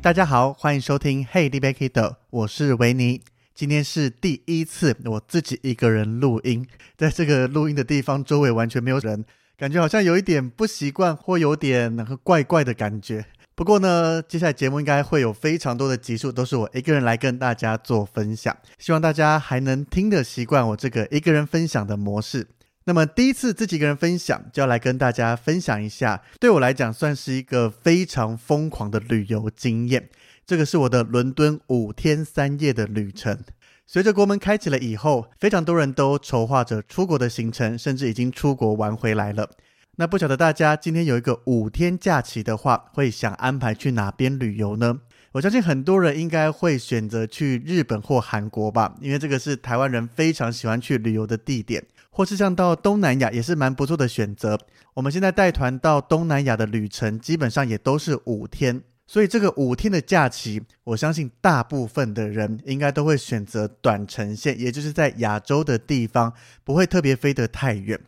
[0.00, 3.20] 大家好，欢迎收听《Hey, d b k i d 我是维尼。
[3.52, 6.64] 今天是第一次我自己一个人录音，
[6.96, 9.24] 在这个录音的地方，周围完全没有人，
[9.58, 13.26] 感觉好像有一点不习惯，或有点那个怪怪的感觉。
[13.56, 22.46] 不过呢，接下来节目应该会有非常多的集数，都是我一个人来跟大家做分享，希望大家还能听得习惯我这个一个人分享的模式。
[22.88, 30.08] 那么第一次自己一个人分享，就要来跟大家分享一下，对我来讲算是一个非常疯狂的旅游经验。
[30.46, 33.38] 这个是我的伦敦五天三夜的旅程。
[33.86, 39.50] 随着国门开启了以后，非常多人都筹划着出国的行程，甚至已经出国玩回来了。
[39.96, 45.00] 那不晓得大家今天有一个五天假期的话，会想安排去哪边旅游呢？
[45.32, 51.84] 我相信很多人应该会选择去日本或韩国吧，因为这个是台湾人非常喜欢去旅游的地点。
[52.18, 54.58] 或是像到东南亚也是蛮不错的选择。
[54.94, 66.32] 我们现在带团到东南亚的旅程，基本上也都是五天，所以这个五天的假期，我相信大部分的人应该都会选择短程线，也就是在亚洲的地方，
[66.64, 68.00] 不会特别飞得太远。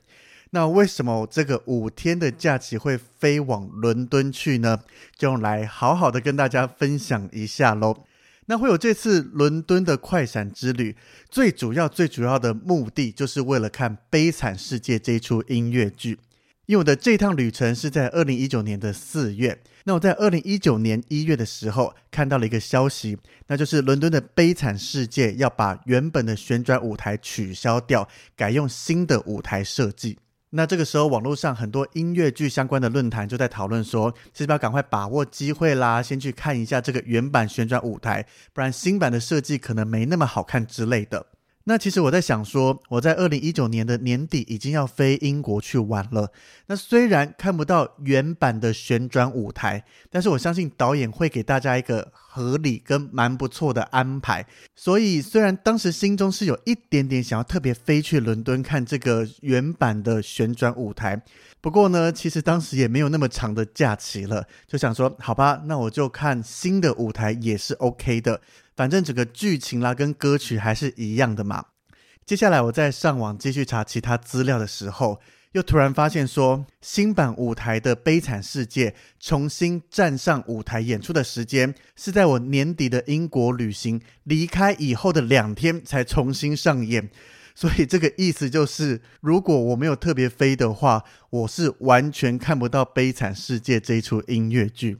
[0.51, 4.80] 那为什么这个五天的假期会飞往伦敦去呢？
[5.17, 7.96] 就来好好的跟大家分享一下喽。
[8.50, 10.96] 那会有这次伦敦的快闪之旅，
[11.30, 16.18] 最主要、最主要的目的就是为了看《悲惨世界》这一出音乐剧。
[16.66, 23.16] 因为我的这趟旅程是在二零一九年的四月，那我在二零一九年一月的时候看到了一个消息，
[23.46, 30.18] 那就是伦敦的《悲惨世界》要把原本的旋转舞台取消掉，改用新的舞台设计。
[30.52, 41.27] 那这个时候，网络上很多音乐剧相关的论坛就在讨论说，是不是要赶快把握机会啦，先去看一下这个原版旋转舞台，不然新版的设计可能没那么好看之类的。
[41.65, 46.33] 那其实我在想说，我在二零一九年的年底已经要飞英国去玩了。
[46.67, 54.47] 那虽然看不到原版的旋转舞台，但是我相信导演会给大家一个合理跟蛮不错的安排。
[54.75, 61.23] 所以虽然当时心中是有一点点想要特别飞去伦敦看这个原版的旋转舞台，
[61.61, 68.41] 不过呢，其实当时也没有那么长的假期了，就想说，好吧，那我就看新的舞台也是 OK 的。
[68.75, 71.67] 反正整个剧情啦跟歌曲还是一样的嘛。
[72.25, 75.21] 接下来我在上网继续查其他资料的时候，
[75.53, 87.11] 又突然发现说，新版舞台的《悲惨世界》重新站上舞台演出的时间是在我年底的英国旅行离开以后的两天才重新上演。
[87.61, 94.97] 所以这个意思就是，如果我没有特别飞的话，我是完全看不到《悲惨世界》这一出音乐剧。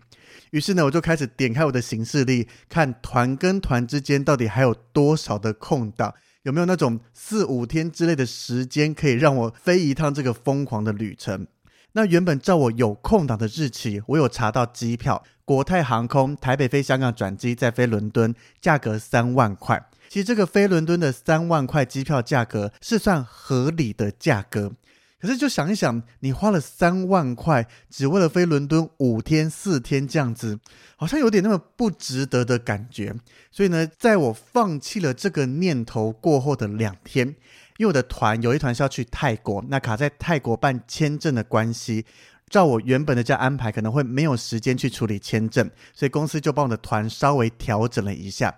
[0.51, 6.13] 于是呢，我就开始点开我的行事历，看团跟团之间到底还有多少的空档，
[6.43, 11.47] 有没有那种四五天之类的时间可以让我飞一趟这个疯狂的旅程。
[11.93, 19.87] 那原本照我有空档的日期，我有查到机票，国泰航空台北飞香港转机再飞伦敦，价格三万块。
[20.11, 24.73] 其实这个飞伦敦的三万块机票价格是算合理的价格。
[25.21, 30.59] 可是，就想一想，你花了三万块，只为了飞伦敦五天四天这样子，
[30.97, 33.15] 好像有点那么不值得的感觉。
[33.53, 37.29] 所以呢，在我放弃了这个念头过后的两天，
[37.77, 42.05] 因为我的团有一团是要去泰国，那卡在泰国办签证的关系，
[42.49, 48.57] 照我原本的这样安排，可能会没有时间去处理签证，所以公司就帮我的团稍微调整了一下。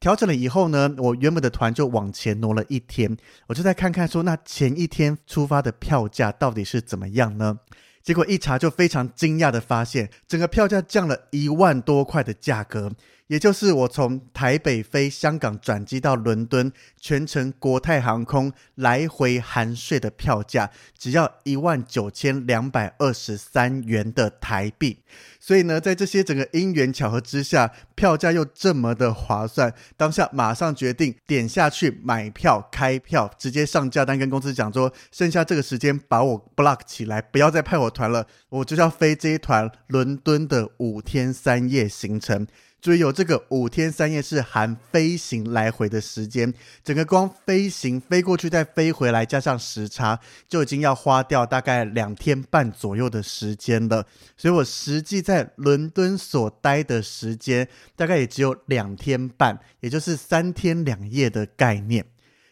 [0.00, 7.58] 调整了以后呢，我原本的团就往前挪了一天，我就再看看说，那前一天出发的票价到底是怎么样呢？
[8.02, 12.92] 结果一查就非常惊讶的发现，整个票价降了一万多块的价格，
[13.28, 24.98] 也就是我从台北飞香港转机到伦敦，全程国泰航空来回含税的票价，只要一万九千两百二十三元的台币。
[25.40, 42.46] 所以呢，在这些整个因缘巧合之下，票价又这么的划算，当下马上决定点下去买票开票，直接上架单跟公司讲说，剩下这个时间把我 block 起来，不要再派我团了，我就要飞这一团伦敦的五天三夜行程。
[42.84, 46.52] 注意有这个五天三夜是含飞行来回的时间，
[46.84, 54.06] 整个光飞行飞过去再飞回来，加上时差，就已经要花掉大概两天半左右的时间了。
[54.36, 57.66] 所以我实际在伦敦所待的时间
[57.96, 62.04] 大概也只有两天半，也就是三天两夜的概念。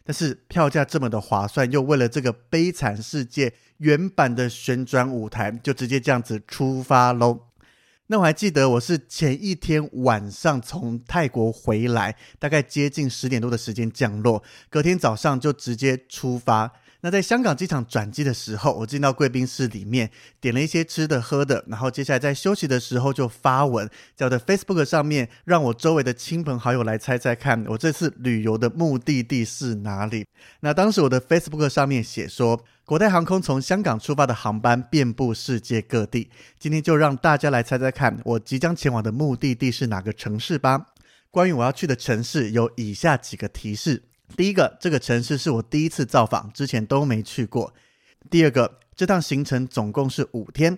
[0.02, 7.38] 但是票价这么的划算，又为了这个悲惨世界原版的旋转舞台，就直接这样子出发喽。
[8.12, 16.70] 那我还记得，我是前一天晚上从泰国回来，大概接近十点多的时间降落，隔天早上就直接出发。
[17.02, 20.10] 那在香港机场转机的时候，我进到贵宾室里面，
[20.40, 30.24] 点了一些吃的喝的，然后接下来在休息的时候就发文在我的 Facebook 上面，让我周围的亲朋好友来猜猜看，我这次旅游的目的地是哪里。
[30.60, 32.64] 那当时我的 Facebook 上面写说。
[32.84, 36.28] 国泰航空从香港出发的航班遍布世界各地。
[36.58, 40.88] 今天就让大家来猜猜看，我即将前往的目的地是哪个城市吧。
[41.30, 44.02] 关于我要去的城市，有以下几个提示：
[44.36, 47.72] 第一个，这个城市是我第一次造访，之前都没去过；
[48.30, 50.74] 第二个，这趟行程总共是五天；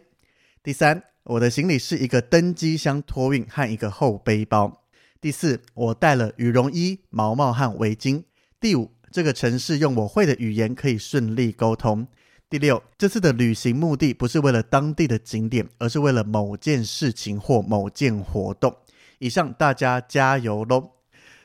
[0.62, 4.82] 第三，我的行李是一个登机箱托运和一个厚背包；
[5.20, 8.24] 第四，我带了羽绒衣、毛帽和围巾；
[8.60, 8.90] 第五。
[9.12, 12.04] 这个城市用我会的语言可以顺利沟通。
[12.50, 18.76] 第六，这次的旅行目的不是为了当地的景点，而是为了某件事情或某件活动。
[19.20, 20.93] 以上，大家加油喽！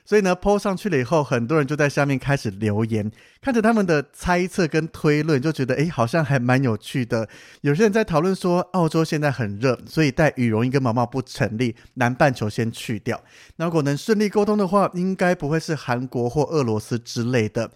[0.10, 7.30] 所以呢，po 上去了以后，很多人就在下面开始留言，看着他们的猜测跟推论，就觉得诶，好像还蛮有趣的。
[7.62, 13.22] 有些人在讨论说，澳洲现在很热，所以带羽绒衣跟毛毛不成立，南半球先去掉。
[13.58, 17.70] 那如果能顺利沟通的话，应该不会是韩国或俄罗斯之类的。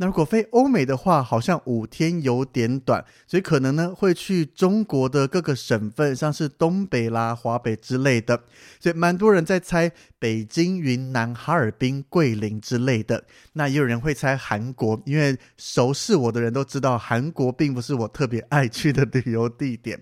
[0.00, 8.44] 那如果飞欧美的话，好像五天有点短，所以可能呢会去中国的各个省份，像是东北啦、华北之类的。
[8.78, 9.90] 所以蛮多人在猜
[10.20, 13.24] 北京、云南、哈尔滨、桂林之类的。
[13.54, 20.00] 那也有人会猜韩国，因为熟识我的人都知道，韩国并不是我特别爱去的旅游地点。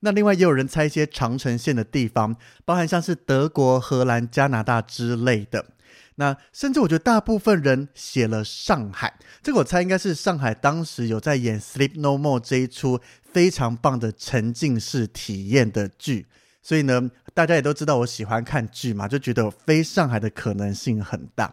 [0.00, 5.66] 那另外也有人猜一些长城线的地方，包含像是德国、荷兰、加拿大之类的。
[6.16, 13.00] 那甚至我觉得大部分人写了上海，这个我猜应该是上海当时有在演《Sleep No More》这一出
[13.32, 16.26] 非常棒的沉浸式体验的剧，
[16.62, 21.52] 所以呢，大家也都知道我喜欢看剧嘛，就觉得飞上海的可能性很大。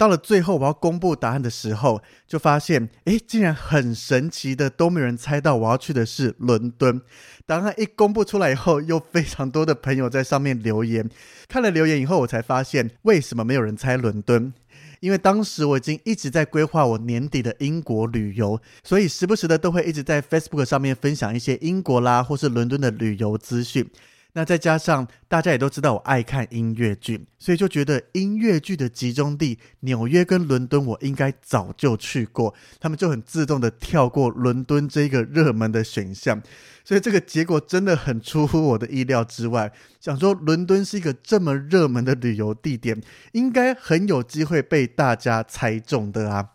[0.00, 7.02] 到了最后我要公布答案的时候，就发现，哎，竟然很神奇的都没有人猜到我要去的是伦敦。
[7.44, 11.06] 答案一公布出来以后，又非常多的朋友在上面留言。
[11.48, 14.54] 看了留言以后，我才发现为什么没有人猜伦敦，
[15.00, 23.86] 因为当时我已经一直在规划我年底的英国旅游，所以时不时的都会一直在 Facebook 上面分享一些英国啦或是伦敦的旅游资讯。
[24.32, 36.40] 那再加上大家也都知道我爱看音乐剧，所以就觉得音乐剧的集中地纽约跟伦敦我应该早就去过，他们就很自动的跳过伦敦这个热门的选项，
[36.84, 39.72] 所以这个结果真的很出乎我的意料之外。
[40.00, 43.00] 想说伦敦是一个这么热门的旅游地点，
[43.32, 46.50] 应该很有机会被大家猜中的啊，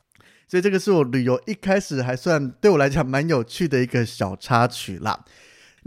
[0.47, 5.25] 所以这个是我旅游一开始还算对我来讲蛮有趣的一个小插曲啦。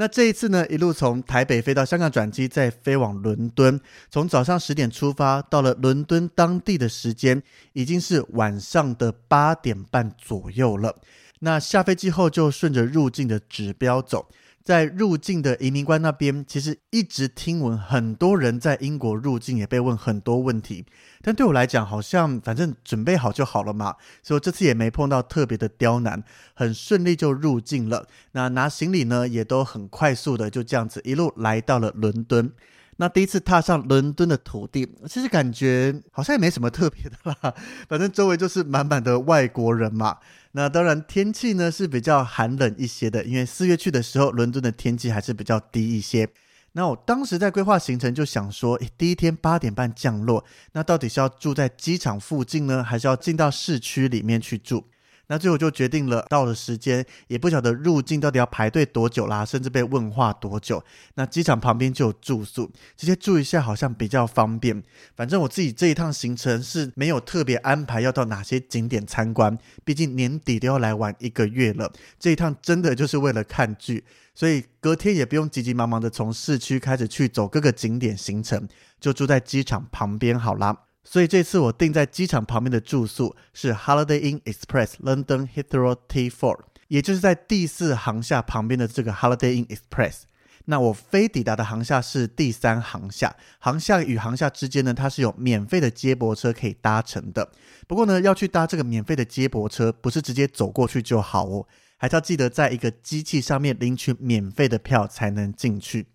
[0.00, 10.94] 那这一次呢，一路从台北飞到香港转机，再飞往伦敦，从早上十点出发，到了伦敦当地的时间已经是晚上的八点半左右了。
[11.40, 14.28] 那下飞机后就顺着入境的指标走。
[14.68, 20.84] 在入境的移民官那边，其实一直听闻很多人在英国入境也被问很多问题，
[21.22, 26.22] 但对我来讲，好像反正准备好就好了嘛，所以这次也没碰到特别的刁难，
[26.52, 28.06] 很顺利就入境了。
[28.32, 32.52] 那拿行李呢，也都很快速的就这样子一路来到了伦敦。
[32.98, 37.54] 那第一次踏上伦敦的土地，其实感觉好像也没什么特别的啦，
[37.88, 40.18] 反正周围就是满满的外国人嘛。
[40.58, 46.28] 那当然天气呢是比较寒冷一些的，因为四月去的时候，伦敦的天气还是比较低一些。
[46.72, 54.84] 那我当时在规划行程，就想说，第一天八点半降落，那到底是要住在机场附近呢，还是要进到市区里面去住？
[55.28, 60.82] 那最后就决定了到了时间，也不晓得入境到底要排队多久啦，甚至被问话多久。
[61.14, 64.82] 那机场旁边就有住宿，直接住一下好像比较方便。
[65.14, 71.92] 反正我自己这一趟行程是没有特别安排要到哪些景点参观，毕竟年底都要来玩一个月了。
[72.18, 74.02] 这一趟真的就是为了看剧，
[74.34, 78.66] 所以隔天也不用急急忙忙的从市区开始去走各个景点行程，
[78.98, 80.84] 就住在机场旁边好啦。
[81.10, 90.24] 所以这次我订在机场旁边的住宿是 Holiday Inn Express London Heathrow T4，也就是在第四航厦旁边的这个 Holiday Inn Express。
[90.66, 97.50] 那我飞抵达的航厦是第三航厦，航厦与航厦之间呢，它是有免费的接驳车可以搭乘的。
[97.86, 106.08] 不过呢，要去搭这个免费的接驳车，不是直接走过去就好哦，还是要记得在一个机器上面领取免费的票才能进去。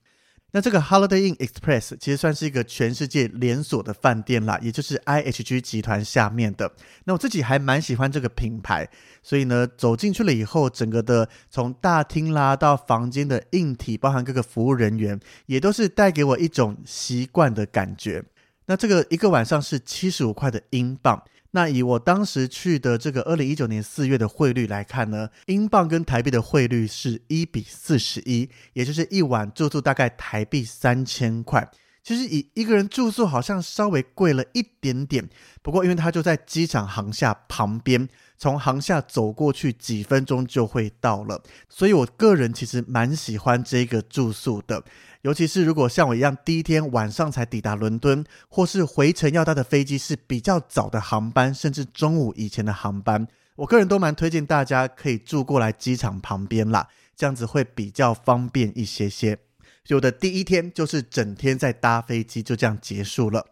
[0.55, 6.71] 那这个 Holiday Inn Express 其实算是一个全世界连锁的饭店啦，也就是 IHG 集团下面的。
[7.05, 8.87] 那我自己还蛮喜欢这个品牌，
[9.23, 18.23] 所以呢，走进去了以后，整个的从大厅啦到房间的硬体，包含各个服务人员，也都是带给我一种习惯的感觉。
[18.67, 21.23] 那这个一个晚上是七十五块的英镑。
[21.55, 31.69] 那以我当时去的这个二零一九年四月的汇率来看呢，英镑跟台币的汇率是一比四十一，也就是一晚住宿大概台币三千块。
[32.01, 35.29] 其实以一个人住宿好像稍微贵了一点点，
[35.61, 44.83] 不过因为它就在机场航厦旁边，从航厦走过去几分钟就会到了，所以我个人其实蛮喜欢这个住宿的。
[45.23, 59.39] 尤其是如果像我一样第一天晚上才抵达伦敦，或是回程要搭的飞机是比较早的航班，甚至中午以前的航班，我个人都蛮推荐大家可以住过来机场旁边啦，这样子会比较方便一些些。
[59.87, 63.47] 有的第一天就是整天在搭飞机，就这样结束了。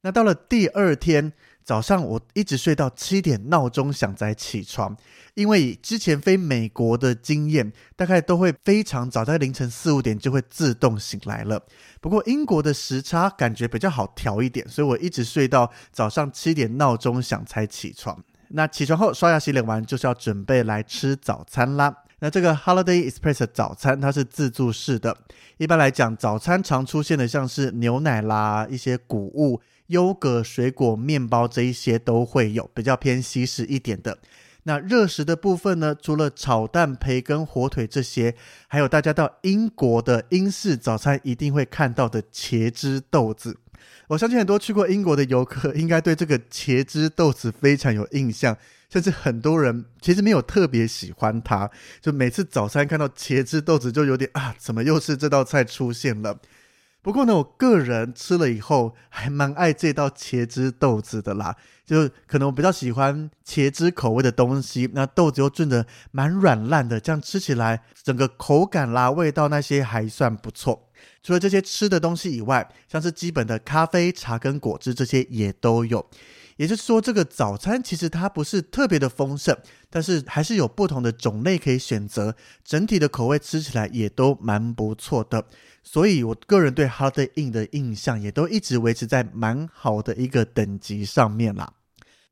[0.00, 1.32] 那到了第二天。
[1.68, 4.96] 早上我一直睡到七点，闹钟响才起床。
[5.34, 11.62] 因为之前飞美国的经验，大概都会非常早，在凌晨四五点就会自动醒来了。
[12.00, 18.18] 不过英国的时差感觉比较好调一点，所以我一直睡到早上七点，闹钟响才起床。
[18.48, 21.94] 那起床后刷牙洗脸完，就是要准备来吃早餐啦。
[22.20, 25.14] 那这个 Holiday Express 早餐它是自助式的，
[25.58, 29.60] 一般来讲，早餐常出现的像是牛奶啦，一些谷物。
[29.88, 34.18] 优格、水果、面包这一些都会有，比较偏西式一点的。
[34.64, 35.94] 那热食的部分呢？
[35.94, 38.34] 除了炒蛋、培根、火腿这些，
[38.66, 43.58] 还有大家到英国的英式早餐一定会看到的茄汁豆子。
[44.08, 48.54] 我相信很多去过英国的游客应该对这个茄汁豆子非常有印象，
[48.90, 51.70] 甚至很多人其实没有特别喜欢它，
[52.02, 56.38] 就每次早餐看到茄汁豆子就有点啊，怎么又是这道菜出现了？
[57.00, 70.90] 不过呢，我个人吃了以后还蛮爱这道茄汁豆子的啦，就可能我比较喜欢茄汁口味的东西，那豆子又炖的蛮软烂的，这样吃起来整个口感啦、味道那些还算不错。
[71.22, 76.04] 除了这些吃的东西以外，像是基本的咖啡、茶跟果汁这些也都有。
[76.58, 79.56] 也就是说，这个早餐其实它不是特别的丰盛，
[79.88, 82.34] 但是还是有不同的种类可以选择，
[82.64, 85.46] 整体的口味吃起来也都蛮不错的。
[85.84, 91.72] 所以，我个人对 Holiday Inn 的印象也都一直维持在蛮好的一个等级上面啦。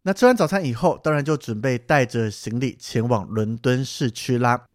[0.02, 4.66] 那吃完早餐以后，当然就准备带着行李前往伦敦市区啦。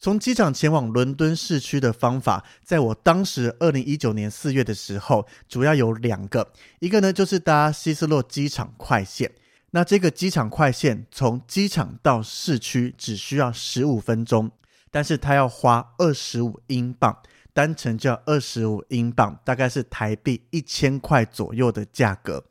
[0.00, 6.52] 从机场前往伦敦市区的方法，在我当时二零一九年四月的时候，主要有两个。
[6.78, 9.32] 一个呢，就是搭希斯洛机场快线。
[9.72, 14.50] 那这个机场快线从机场到市区只需要十五分钟，
[14.90, 17.18] 但是它要花二十五英镑，
[17.52, 22.44] 单程就要二十五英镑，大概是台币一千块左右的价格。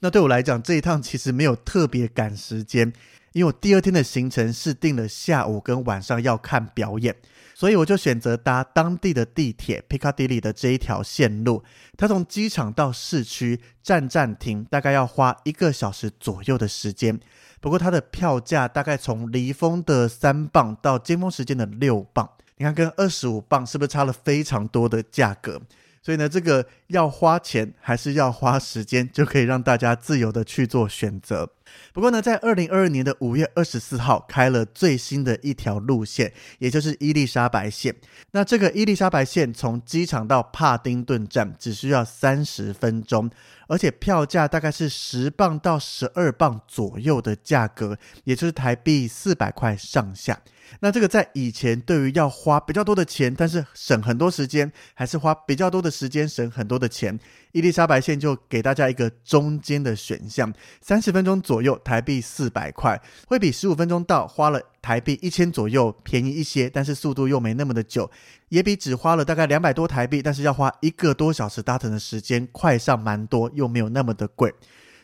[0.00, 2.92] 那对我来讲，这一趟其实没有特别赶时间。
[3.36, 7.14] 因为我第二天的行程是定了下午跟晚上要看表演，
[7.54, 11.62] 所以我就选择搭当地的地铁 Piccadilly 的这一条线路。
[11.98, 17.20] 它从机场到市区站站停，大概要花一个小时左右的时间。
[17.60, 22.26] 不过它的票价大概从离峰的三磅到尖峰时间的六磅，
[22.56, 25.60] 你看跟二十五磅是不是差了非常多的价格？
[26.06, 31.50] 所以呢，这个要花钱还是要花时间，就可以让大家自由的去做选择。
[31.92, 37.92] 不过呢，在二零二二年的五月二十四号开了最新的一条路线，也就是伊丽莎白线。
[38.30, 43.28] 那这个伊丽莎白线从机场到帕丁顿站只需要三十分钟，
[43.66, 50.40] 而且票价大概是十磅到十二磅左右的价格，也就是台币四百块上下。
[50.78, 56.76] 那这个在以前对于要花比较多的钱，但是省很多时间，还是花比较多的时间省很多。
[56.76, 57.18] 的钱，
[57.52, 68.10] 伊丽莎白线就给大家一个中间的选项，三十分钟左右，台币四百块，会比十五分钟到花了台币一千左右便宜一些，但是速度又没那么的久，
[68.50, 74.52] 也比只花了大概两百多台币，但是要花一个多小时搭乘的时间快上蛮多，又没有那么的贵。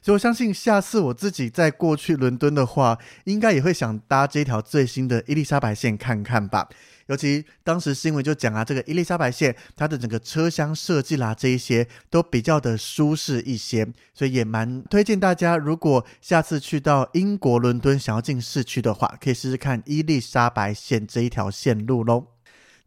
[0.03, 6.69] 所以我相信下次我自己再过去伦敦的话，应该也会想搭这条最新的伊丽莎白线看看吧。
[7.07, 22.27] 尤其当时新闻就讲啊，这个伊丽莎白线它的整个车厢设计啦，这一些都比较的舒适一些，所以也蛮推荐大家，如果下次去到英国伦敦想要进市区的话，可以试试看伊丽莎白线这一条线路喽。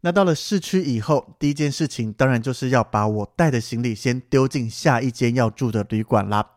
[0.00, 6.50] 那到了市区以后，第一件事情当然就是要把我带的行李先丢进下一间要住的旅馆啦。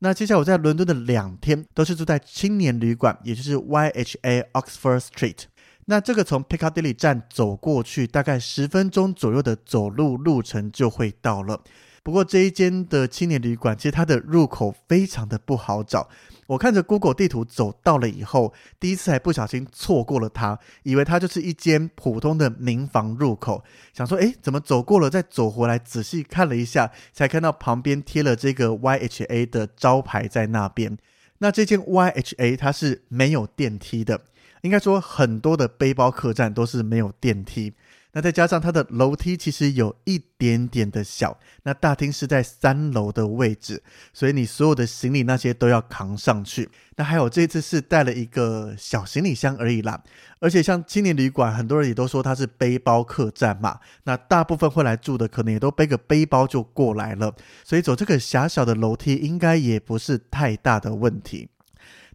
[0.00, 5.44] 那接下来我在伦敦的两天都是住在青年旅馆，也就是 YHA Oxford Street。
[5.86, 11.60] 那这个从 Piccadilly 站走过去，大概十分钟左右的走路路程就会到了。
[12.02, 16.08] 不过这一间的青年旅馆，其实它的入口非常的不好找。
[16.46, 25.78] 我看着 Google 地图走到了以后，第一次还不小心错过了它，以为它就是一间普通的民房入口，想说，诶，怎么走过了再走回来？
[25.78, 30.96] 仔细看了一下，才看到旁边贴了这个 YHA 的招牌在那边。
[31.38, 34.20] 那这间 YHA 它是没有电梯的，
[34.62, 37.74] 应该说很多的背包客栈都是没有电梯。
[38.14, 46.70] 那再加上它的楼梯其实有一点点的小，那大厅是在三楼的位置，所以你所有的行李那些都要扛上去。
[46.96, 50.02] 那还有这次是带了一个小行李箱而已啦，
[50.38, 61.48] 而且像青年旅馆，很多人也都说它是背包客栈嘛，那大部分会来住的可能也都背个背包就过来了，所以走这个狭小的楼梯应该也不是太大的问题。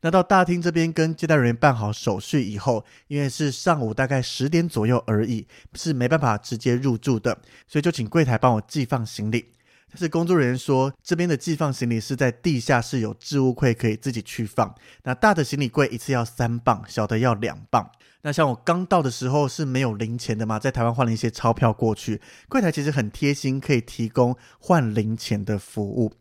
[0.01, 7.37] 那到大厅这边跟接待人员办好手续以后，因为是上午大概十点左右而已，是没办法直接入住的，
[7.67, 9.45] 所以就请柜台帮我寄放行李。
[9.91, 14.75] 但是工作人员说，这边的寄放行李是在地下室有置物柜可以自己去放。
[15.03, 17.89] 那大的行李柜一次要三磅，小的要两磅。
[18.21, 26.13] 那像我刚到的时候是没有零钱的嘛，在台湾换了一些钞票过去，柜台其实很贴心，可以提供换零钱的服务。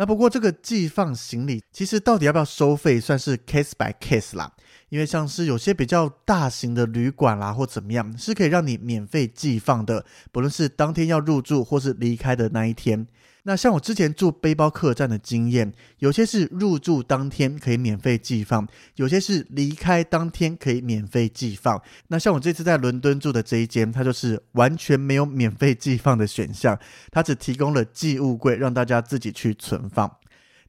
[0.00, 4.50] 那不过这个寄放行李，其实到底要不要收费，算是 case by case 啦。
[4.88, 13.06] 因为像是有些比较大型的旅馆啦，或怎么样，是可以让你免费寄放的，不论是当天要入住或是离开的那一天。
[13.44, 21.80] 那像我之前住背包客栈的经验，有些是入住当天可以免费寄放，有些是离开当天可以免费寄放。
[22.08, 26.78] 那像我这次在伦敦住的这一间，它就是完全没有免费寄放的选项，
[27.10, 30.10] 它只提供了寄物柜，让大家自己去存放。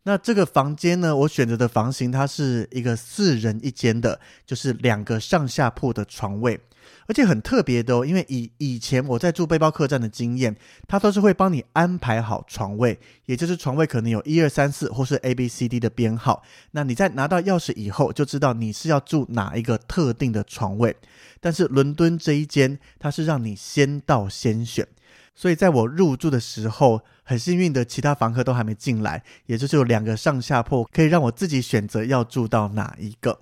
[0.04, 6.60] 那这个房间呢，我选择的房型，它是一个四人一间的，就是两个上下铺的床位。
[7.08, 10.56] 而且很特别的哦，因为以以前我在住背包客栈的经验，
[10.88, 16.44] 他都是会帮你安排好床位，也就是床位可能有一二三四或是 A B C D 的编号。
[16.72, 20.96] 那你在拿到钥匙以后，就知道你是要住哪一个特定的床位。
[21.40, 24.88] 但是伦敦这一间，它是让你先到先选，
[25.34, 33.40] 所以在我入住的时候，很幸运的，其他房客都还没进来，也就是有两个上下铺，可以让我自己选择要住到哪一个。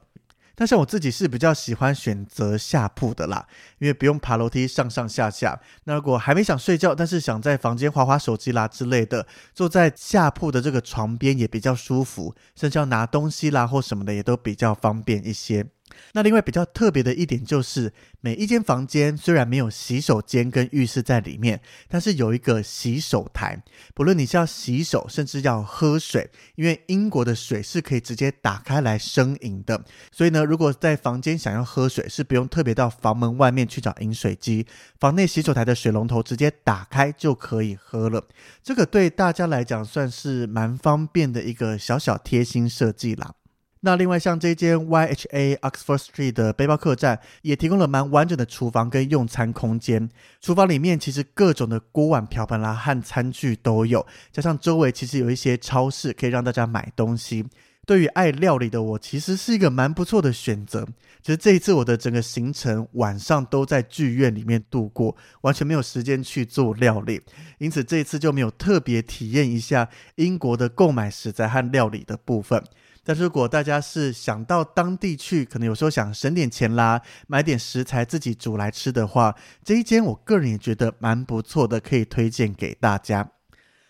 [0.59, 5.57] 但是我自己是比较喜欢选择下铺的啦，因为不用爬楼梯上上下下。
[5.85, 15.65] 那如果还没想睡觉，但是想在房间划划手机啦之类的，坐在下铺的这个床边也比较舒服，甚至要拿东西啦或什么的也都比较方便一些。
[16.13, 23.61] 那另外比较特别的一点就是，每一间房间虽然没有洗手间跟浴室在里面，但是有一个洗手台。
[23.93, 29.83] 不论你是要洗手，甚至要喝水，因为英国的水是可以直接打开来生饮的。
[30.11, 34.65] 所以呢，如果在房间想要喝水，是不用特别到房门外面去找饮水机，
[34.99, 38.27] 房内洗手台的水龙头直接打开就可以喝了。
[38.63, 43.33] 这个对大家来讲算是蛮方便的一个小小贴心设计啦。
[43.81, 50.09] 那另外，像这间 YHA Oxford Street 的背包客栈，也提供了蛮完整的厨房跟用餐空间。
[50.41, 57.45] 厨房里面其实各种的锅碗瓢盆啦和餐具都有，加上周围其实有一些超市可以让大家买东西。
[57.85, 60.85] 对于爱料理的我，其实是一个蛮不错的选择。
[61.23, 67.21] 其实这一次我的整个行程晚上都在剧院里面度过，完全没有时间去做料理，
[67.57, 72.61] 因此这一次就没有特别体验一下英国的购买食材和料理的部分。
[73.09, 83.31] 但如果大家是想到当地去，可能有时候想省点钱啦，买点食材自己煮来吃的话，这一间我个人也觉得蛮不错的，可以推荐给大家。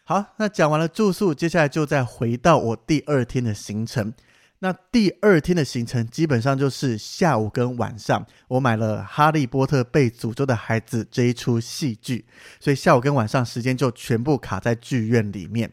[0.06, 4.14] 好，那讲完了住宿，接下来就再回到我第二天的行程。
[4.60, 12.24] 那第二天的行程基本上就是下午跟晚上，我买了《哈利波特被诅咒的孩子》这一出戏剧，
[12.62, 15.70] 所以下午跟晚上时间就全部卡在剧院里面。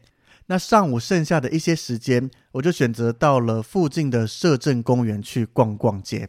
[0.47, 6.27] 那上午剩下的一些时间，我就选择到了附近的摄政公园去逛逛街。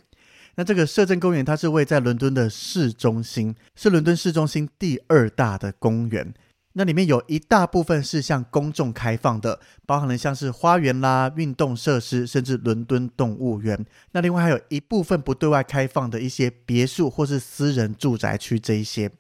[0.57, 6.35] 那这个摄政公园它是位在伦敦的市中心，是伦敦市中心第二大的公园。
[6.72, 13.85] 那里面有一大部分是向公众开放的，包含了像是花园啦、运动设施，甚至伦敦动物园。
[14.12, 19.11] 那另外还有一部分不对外开放的一些别墅或是私人住宅区这一些。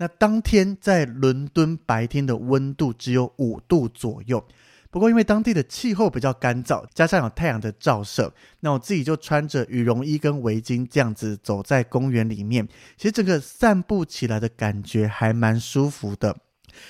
[0.00, 4.42] 那当天在伦敦白天的温度只有五度左右，
[4.90, 16.34] 不过因为当地的气候比较干燥，加上有太阳的照射，那我自己就穿着羽绒衣跟围巾这样子走在公园里面，其实整个散步起来的感觉还蛮舒服的，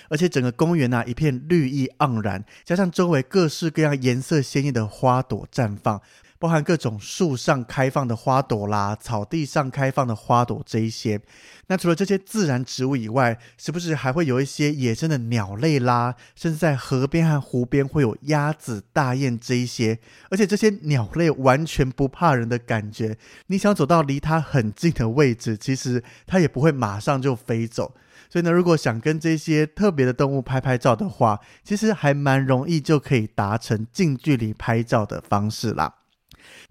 [0.09, 6.01] 而且整个公园啊一片绿意盎然，加上周围各式各样颜色鲜艳的花朵绽放。
[6.40, 11.20] 包含各种树上开放的花朵啦，草地上开放的花朵这一些。
[11.66, 16.14] 那除了这些自然植物以外，是不是还会有一些野生的鸟类啦？
[16.35, 19.98] 甚至在河边和湖边会有鸭子、大雁这一些。
[20.31, 27.94] 而且这些鸟类完全不怕人的感觉，你想走到离它很近的位置，其实它也不会马上就飞走。
[28.31, 35.96] 所以呢，如果想跟这些特别的动物拍拍照的话，其实还蛮容易就可以达成近距离拍照的方式啦。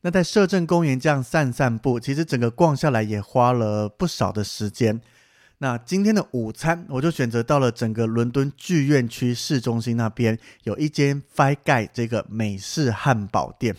[0.02, 5.00] 那在摄政公园这样散散步，其实整个逛下来也花了不少的时间。
[5.60, 13.76] 那今天的午餐，我就选择到了整个伦敦剧院区市中心那边有一间 Five Guy 这个美式汉堡店。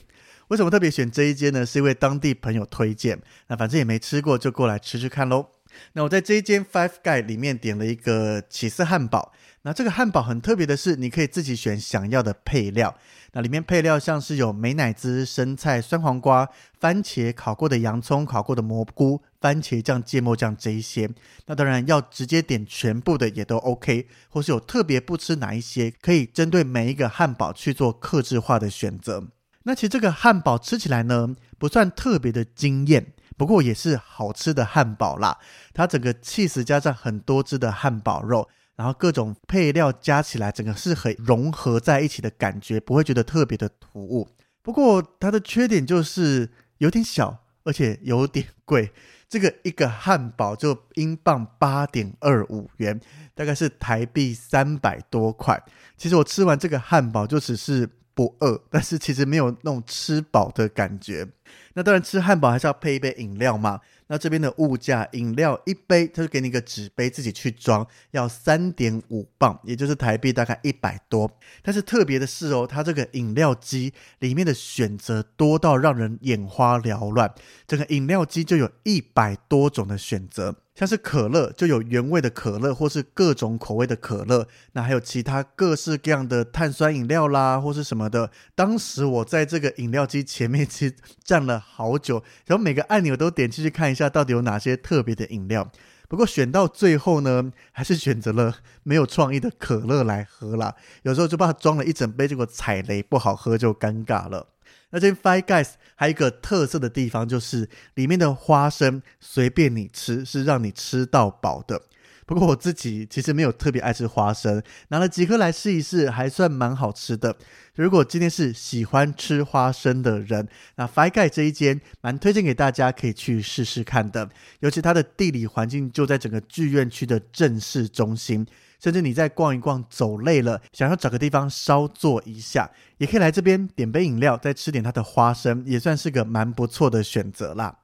[0.48, 1.64] 为什么特别选这一间呢？
[1.64, 3.18] 是因为当地朋友推荐。
[3.46, 5.46] 那反正也没吃过，就过来吃吃看喽。
[5.92, 9.32] 那我在这一间 Five Guy 里面点了一个起司汉堡。
[9.62, 12.96] 那这个汉堡很特别的是，你可以自己选想要的配料。
[13.32, 16.48] 那里面配料像是有美乃滋、生菜、酸黄瓜、
[16.80, 21.08] 番茄、烤过的洋葱、烤过的蘑菇、番茄酱、芥末酱这一些。
[21.46, 29.28] 那当然要直接点全部的也都 OK，或是有特别不吃哪一些，可以针对每一个汉堡去做克制化的选择。
[29.64, 35.38] 那其实这个汉堡吃起来呢，不算特别的惊艳，不过也是好吃的汉堡啦。
[35.72, 38.46] 它整个 cheese 加上很多汁的汉堡肉。
[38.76, 44.28] 然后各种配料加起来，整个是很融合在一起的感觉，不会觉得特别的突兀。
[44.62, 48.92] 不过它的缺点就是有点小，而且有点贵。
[49.28, 53.00] 这个一个汉堡就英镑八点二五元，
[53.34, 55.62] 大概是台币三百多块。
[55.96, 61.28] 其实我吃完这个汉堡就只是不饿，但是其实没有那种吃饱的感觉。
[61.74, 63.80] 那当然吃汉堡还是要配一杯饮料嘛。
[64.10, 71.30] 那这边的物价，饮料一杯，他就给你一个纸杯自己去装，要三点五磅，也就是台币大概一百多。
[71.62, 77.32] 但是特别的是哦，它这个饮料机里面的选择多到让人眼花缭乱，
[77.68, 80.56] 整个饮料机就有一百多种的选择。
[80.72, 88.30] 像是可乐就有原味的可乐，或是各种口味的可乐，那还有其他各式各样的碳酸饮料啦，或是什么的。
[88.54, 95.70] 当时我在这个饮料机前面 其实站了好久，然后每个按钮都点进去看一下下到底有哪些特别的饮料。
[96.08, 100.74] 不过选到最后呢，还是选择了 没有创意的可乐来喝啦。
[101.02, 104.48] 有时候就怕装了一整杯，结果踩雷不好喝就尴尬了。
[104.90, 111.82] 那这 Five Guys 还有一个特色的地方，就是里面的花生随便你吃，是让你吃到饱的。
[112.30, 117.34] 不过我自己其实没有特别爱吃花生，拿了几颗来试一试，还算蛮好吃的。
[117.74, 124.30] 如果今天是喜欢吃花生的人，那 Five Guys 这一间蛮推荐给大家可以去试试看的。
[124.60, 128.46] 尤其它的地理环境就在整个剧院区的正式中心。
[128.78, 137.79] 甚至你在逛一逛走累了，想要找个地方稍坐一下，也可以来这边点杯饮料，再吃点它的花生，也算是个蛮不错的选择啦。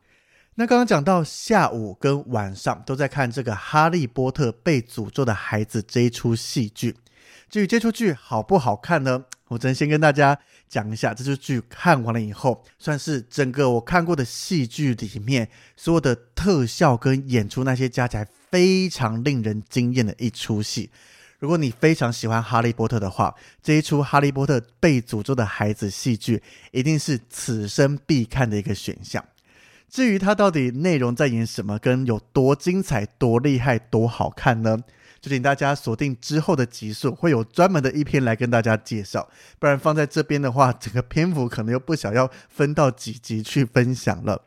[0.59, 6.97] 那刚刚讲到下午跟晚上都在看这个《哈利波特被诅咒的孩子》这一出戏剧。
[7.51, 9.23] 至于这出剧好不好看呢？
[9.49, 18.27] 我只能先跟大家讲一下，这出剧看完了以后，算是整个我看过的戏剧里面所有的特效跟演出那些加起来。
[18.49, 20.89] 非常令人惊艳的一出戏。
[21.41, 29.23] 如果你非常喜欢《哈利波特》的话，这一出《哈利波特被诅咒的孩子》戏剧一定是此生必看的一个选项。
[29.89, 34.79] 至于它到底内容在演什么，跟有多精彩、多厉害、多好看呢？
[35.21, 39.29] 就请大家锁定之后的集数，会有专门的一篇来跟大家介绍。
[39.59, 44.43] 不然放在这边的话，整个篇幅可能又不想要分到几集去分享了。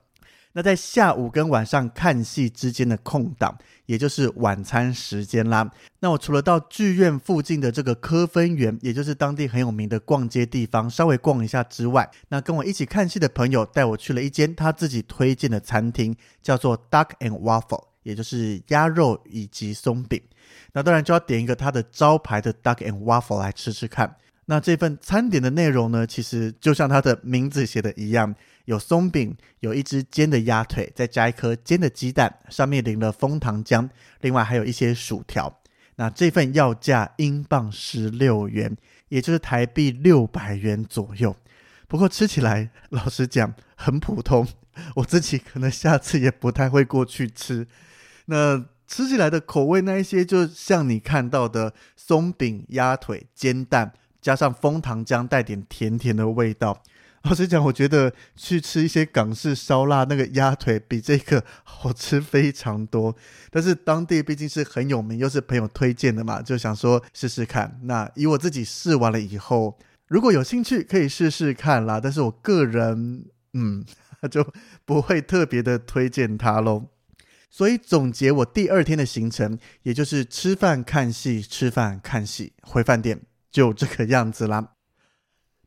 [0.54, 5.70] 那在下午跟晚上看戏之间的空档，也就是晚餐时间啦。
[6.00, 20.22] 那我除了到剧院附近的这个科芬园，也就是当地很有名的逛街地方，稍微逛一下之外，那跟我一起看戏的朋友带我去了一间他自己推荐的餐厅，叫做 Duck and Waffle，也就是鸭肉以及松饼。
[20.74, 24.16] 那当然就要点一个它的招牌的 Duck and Waffle 来吃吃看。
[24.50, 28.34] 那这份餐点的内容呢，其实就像它的名字写的一样。
[28.66, 33.88] 有松饼，有一只煎的鸭腿，再加一颗煎的鸡蛋，上面淋了枫糖浆，
[34.22, 35.60] 另外还有一些薯条。
[35.98, 38.76] 那这份要价英镑十六元，
[39.10, 41.36] 也就是台币六百元左右。
[41.88, 44.48] 不过吃起来，老实讲很普通，
[44.96, 47.68] 我自己可能下次也不太会过去吃。
[48.26, 56.82] 那吃起来的口味，那一些就像你看到的松饼、鸭腿、煎蛋，加上枫糖浆，带点甜甜的味道。
[57.24, 63.14] 老实讲，我觉得去吃一些港式烧腊，那个鸭腿比这个好吃非常多。
[63.52, 67.78] 但是当地毕竟是很有名，又是朋友推荐的嘛，就想说试试看。
[67.84, 69.78] 那以我自己试完了以后，
[70.08, 72.00] 如果有兴趣可以试试看啦。
[72.02, 73.84] 但是我个人，嗯，
[74.32, 74.48] 就
[74.86, 76.86] 不会特别的推荐它喽。
[77.50, 83.20] 所以总结我第二天的行程，也就是吃饭看戏，吃饭看戏，回饭店，
[83.52, 84.74] 就这个样子啦。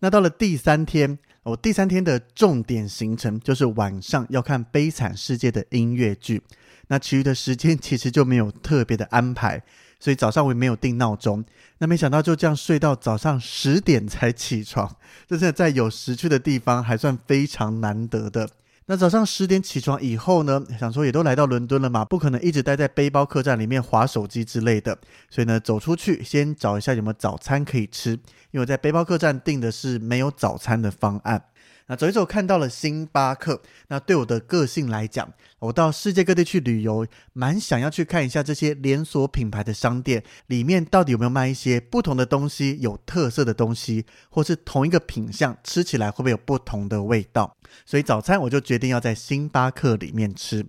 [0.00, 1.18] 那到了第三天。
[1.44, 6.40] 我第三天的重点行程就是晚上要看《悲惨世界》的音乐剧，
[6.86, 9.60] 那其余的时间其实就没有特别的安排，
[9.98, 11.44] 所以早上我也没有定闹钟。
[11.78, 18.48] 那没想到就这样睡到早上十点才起床，这是在有时区的地方还算非常难得的。
[18.86, 24.98] 那早上十点起床以后呢，想说也都来到伦敦了嘛，不可能一直待在背包客栈里面划手机之类的，
[25.30, 28.20] 所以呢，走出去先找一下有没有早餐可以吃，因
[28.54, 31.44] 为我在背包客栈订的是没有早餐的方案。
[31.86, 33.60] 那走一走，看到了星巴克。
[33.88, 47.56] 那对我的个性来讲，我到世界各地去旅游，蛮想要去看一下这些连锁品牌的商店里面到底有没有卖一些不同的东西，有特色的东西，或是同一个品相吃起来会不会有不同的味道。
[47.84, 50.66] 所以早餐我就决定要在星巴克里面吃。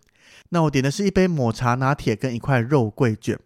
[0.49, 3.39] 那我点的是一杯抹茶拿铁跟一块肉桂卷。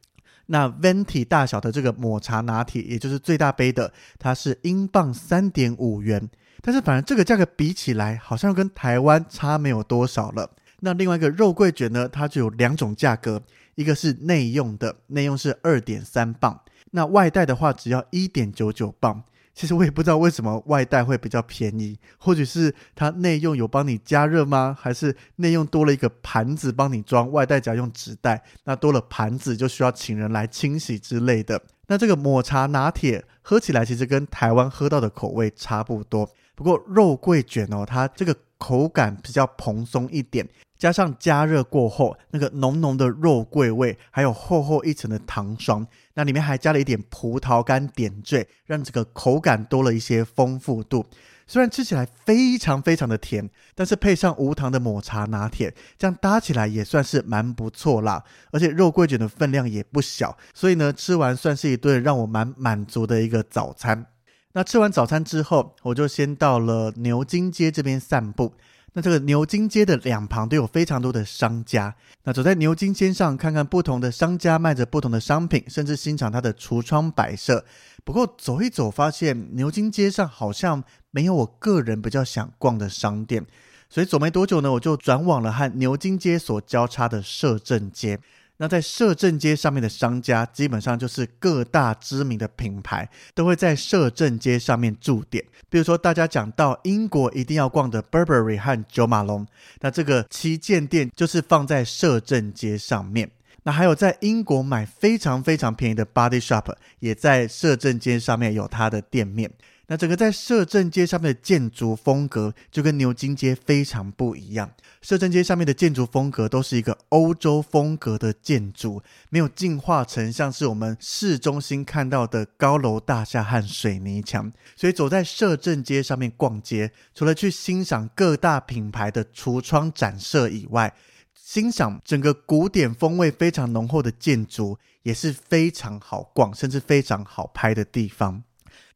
[0.47, 6.29] 那 venti 大小的这个抹茶拿铁，也就是最大杯的，它是英镑三点五元。
[6.61, 10.49] 但是，反正这个价格比起来，好像跟台湾差没有多少了。
[10.79, 13.41] 那另外一个肉桂卷呢，它就有两种价格，
[13.75, 19.23] 一个是内用的，内用是二点三磅，那外带的话只要一点九九磅。
[19.57, 24.77] 其实我也不知道为什么外带会比较便宜，或许是它内用有帮你加热吗？
[24.79, 31.59] 还是内用多了一个盘子帮你装，外带只要用纸袋，那多了盘子就需要请人来清洗之类的。
[31.87, 36.29] 那这个抹茶拿铁喝起来其实跟台湾喝到的口味差不多。
[36.53, 51.05] 不过肉桂卷哦，它这个口感比较蓬松一点，加上加热过后那个浓浓的肉桂味，还有厚厚一层的糖霜，那里面还加了一点葡萄干点缀，让这个口感多了一些丰富度。
[51.45, 58.23] 虽然吃起来非常非常的甜，但是配上无糖的抹茶拿铁，这样搭起来也算是蛮不错啦。
[58.51, 64.07] 而且肉桂卷的分量也不小，所以呢，吃完算是一顿让我蛮满足的一个早餐。
[64.53, 68.55] 那吃完早餐之后，我就先到了牛津街这边散步。
[68.97, 71.93] 那这个牛津街的两旁都有非常多的商家。
[72.23, 77.63] 那走在牛津街上，看看不同的商家卖着不同的商品，甚至欣赏它的橱窗摆设。
[78.03, 83.45] 不过走一走，发现牛津街上好像没有我个人比较想逛的商店，
[83.87, 88.19] 所以走没多久呢，我就转往了和牛津街所交叉的摄政街。
[88.57, 95.43] 那在摄政街上面的商家，基本上就是各大知名的品牌都会在摄政街上面驻点。
[95.69, 99.45] 比如说，大家讲到英国一定要逛的 Burberry 和九马龙，
[99.79, 103.29] 那这个旗舰店就是放在摄政街上面。
[103.63, 109.51] 那还有在英国买非常非常便宜的 Body Shop，也在摄政街上面有它的店面。
[109.89, 114.69] 那整个在摄政街上面的建筑风格就跟牛津街非常不一样。
[115.01, 124.51] 摄政街上面的建筑风格都是一个欧洲风格的建筑，没有进化成像是我们市中心看到的高楼大厦和水泥墙。
[124.75, 130.93] 所以走在摄政街上面逛街，除了去欣赏各大品牌的橱窗展示以外，
[131.33, 138.43] 欣赏整个古典风味非常浓厚的建筑也是非常好逛，甚至非常好拍的地方。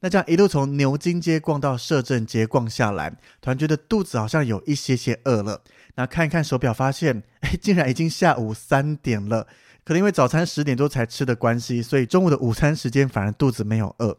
[0.02, 3.10] 那这样一路从牛津街逛到摄政街逛下来，
[3.40, 5.62] 突然觉得肚子好像有一些些饿了。
[5.96, 9.48] 那看一看手表，发现 哎，竟然已经下午三点了。
[9.84, 14.18] 可能因为早餐十点多才吃的关系，所以中午的午餐时间反而肚子没有饿。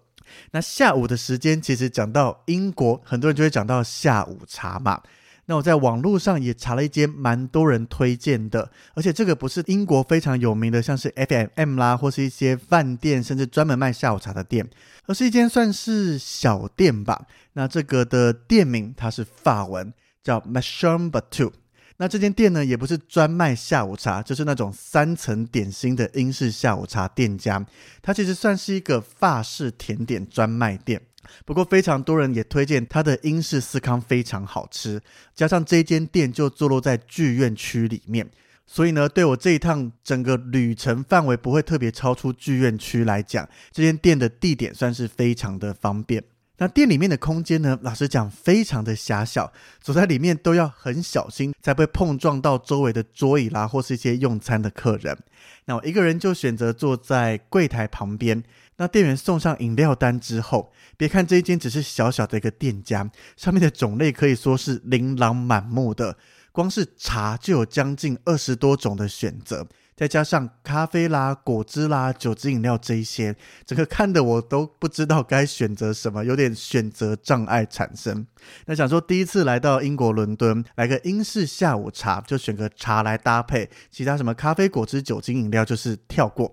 [0.53, 5.03] 那下午的时间，其实讲到英国，很多人就会讲到下午茶嘛。
[5.47, 14.69] 那我在网络上也查了一间蛮多人推荐的，而且这个不是英国非常有名的，像是 FMM 啦，或是一些饭店，甚至专门卖下午茶的店，
[15.07, 17.27] 而是一间算是小店吧。
[17.55, 21.53] 那这个的店名它是法文，叫 mashombatou
[21.99, 27.65] 那这间店呢，也不是专卖下午茶，就是那种三层点心的英式下午茶店家。
[28.01, 31.01] 它其实算是一个法式甜点专卖店。
[31.45, 35.01] 不过，非常多人也推荐它的英式司康非常好吃。
[35.35, 38.31] 加上这间店就坐落在剧院区里面，
[38.67, 46.23] 所以呢，对我这一趟整个旅程范围不会特别超出剧院区来讲，这间店的地点算是非常的方便。
[46.59, 47.77] 那店里面的空间呢？
[47.83, 55.19] 老实讲，非常的狭小，走在里面都要很小心，才不会碰撞到周围的桌椅啦，或是一些用餐的客人。
[55.65, 58.41] 那我一个人就选择坐在柜台旁边。
[58.77, 66.17] 那店员送上饮料单之后，别看这一间只是小小的一个店家，上面的种类可以说是琳琅满目的，
[66.51, 69.67] 光是茶就有将近二十多种的选择。
[69.95, 78.27] 再加上咖啡啦、果汁啦、酒精饮料这一些，整个看的我都不知道该选择什么，有点选择障碍产生。
[78.65, 86.51] 那想说第一次来到英国伦敦，来个英式下午茶，就选个茶来搭配，其他什么咖啡、果汁、酒精饮料就是跳过。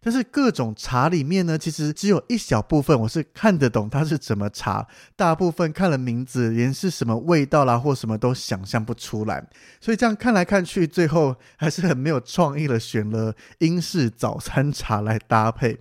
[0.00, 9.44] 但是各种茶里面呢，其实只有一小部分我是看得懂它是怎么茶，大部分看了名字连是什么味道啦或什么都想象不出来，
[9.80, 15.80] 所以这样看来看去，最后还是很没有创意了选了英式早餐茶来搭配。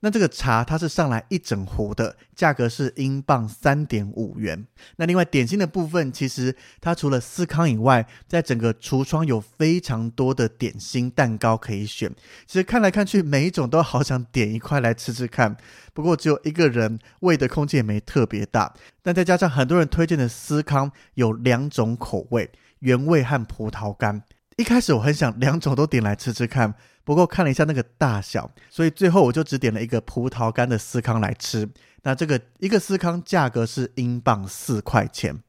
[0.00, 4.66] 那这个茶它是上来一整壶的，价格是英镑三点五元。
[4.96, 12.10] 那另外点心的部分，其实它除了司康以外，在整个橱窗有非常多的点心蛋糕可以选。
[12.46, 15.56] 其实看来看去，每一种都好想点一块来吃吃看。
[15.92, 18.74] 不过只有一个人，胃的空间也没特别大。
[19.02, 24.22] 但再加上很多人推荐的司康有两种口味，原味和葡萄干。
[24.60, 26.74] 一开始我很想两种都点来吃吃看。
[27.02, 31.66] 不过看了一下那个大小，所以最后我就只点了一个葡萄干的司康来吃。
[32.02, 35.42] 那这个一个司康价格是英镑四块钱。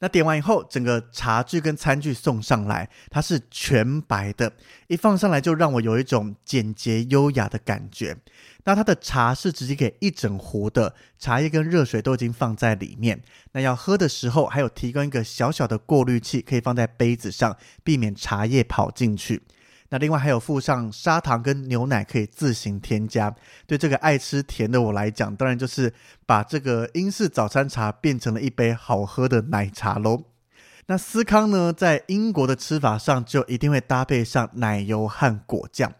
[0.00, 4.52] 那点完以后，整个茶具跟餐具送上来，它是全白的，
[4.88, 8.16] 一放上来就让我有一种简洁优雅的感觉。
[8.64, 13.22] 那它的茶是直接给一整壶的，茶叶跟热水都已经放在里面。
[13.52, 19.42] 那要喝的时候，还有提供一个小小的过滤器，可以放在杯子上，避免茶叶跑进去。
[19.90, 23.34] 那另外还有附上砂糖跟牛奶，可以自行添加。
[23.66, 25.92] 对这个爱吃甜的我来讲，当然就是
[26.24, 30.22] 把这个英式早餐茶变成了一杯好喝的奶茶喽。
[30.86, 35.92] 那司康呢，在英国的吃法上就一定会搭配上奶油和果酱。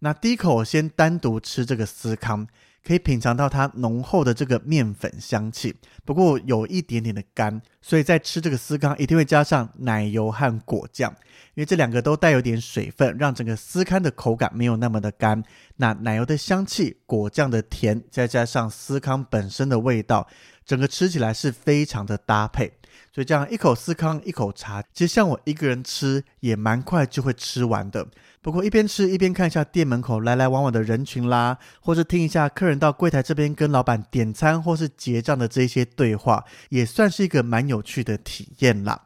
[0.00, 2.46] 那第一口我先单独吃这个司康。
[2.86, 11.12] 可以品尝到它浓厚的这个面粉香气，不过有一点点的干，所以在吃这个司康一定会加上奶油和果酱，
[11.54, 15.42] 因为这两个都带有点水分，让整个司康的口感没有那么的干。
[15.78, 20.28] 那奶油的香气、果酱的甜，再加上司康本身的味道，
[20.64, 22.72] 整个吃起来是非常的搭配。
[23.12, 28.06] 所以这样一口司康，一口茶，其实像我一个人吃也蛮快就会吃完的。
[28.42, 39.02] 不过一边吃一边看一下店门口来来往往的人群啦，或是听一下客人到柜台这边跟老板点餐或是结账的这些对话，也算是一个蛮有趣的体验啦。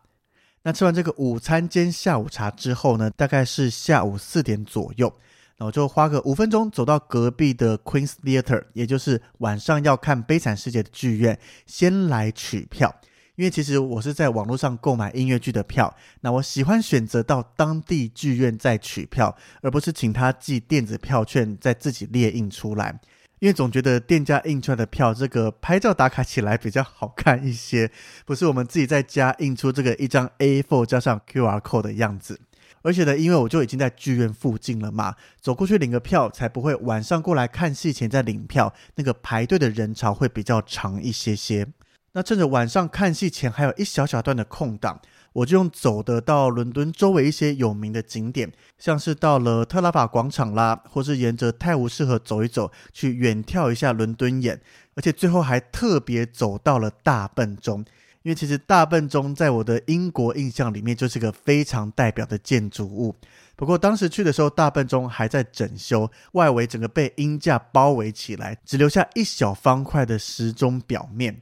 [0.62, 5.10] 那吃完这个午餐兼下午茶之后呢，大概是下午四点左右，
[5.56, 12.94] 那我就花个五分钟走到隔壁的 Queen's Theatre，也就是晚上要看《悲惨世界》的剧院，先来取票。
[13.40, 23.00] 因为其实我是在网络上购买音乐剧的票，那我喜欢选择到当地剧院再取票，而不是请他寄电子票券再自己列印出来。
[23.38, 27.90] 因为总觉得店家印出来的票，这个拍照打卡起来比较好看一些，
[28.26, 32.38] 不是我们自己在家印出这个一张 A4 加上 QR code 的样子。
[32.82, 41.66] 而且呢，因为我就已经在剧院附近了嘛，走过去领个票，才不会晚上过来看戏前再领票，那个排队的人潮会比较长一些些。
[42.12, 45.00] 那趁着晚上看戏前还有一小小段的空档，
[45.32, 54.60] 我就用走的到伦敦周围一些有名的景点，像是到了特拉法广场啦，或是沿着泰晤士河走一走，去远眺一下伦敦眼，
[54.96, 57.84] 而且最后还特别走到了大笨钟，
[58.22, 63.14] 因为其实大笨钟在我的英国印象里面就是个非常代表的建筑物。
[63.54, 71.40] 不过当时去的时候，大笨钟还在整修，外围整个被鹰架包围起来，只留下一小方块的时钟表面。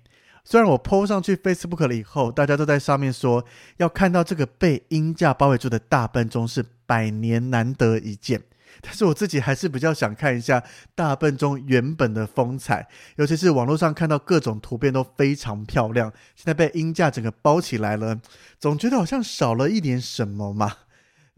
[0.50, 3.44] 虽然我 PO 上去 Facebook 了以后，大家都在上面说
[3.76, 8.42] 要看到这个被鹰架包围住的大笨钟是百年难得一见，
[8.80, 18.18] 但是我自己还是比较想看一下大笨钟原本的风采，尤其是网络上看到各种图片都非常漂亮，现在被鹰架整个包起来了，
[18.58, 20.72] 总觉得好像少了一点什么嘛。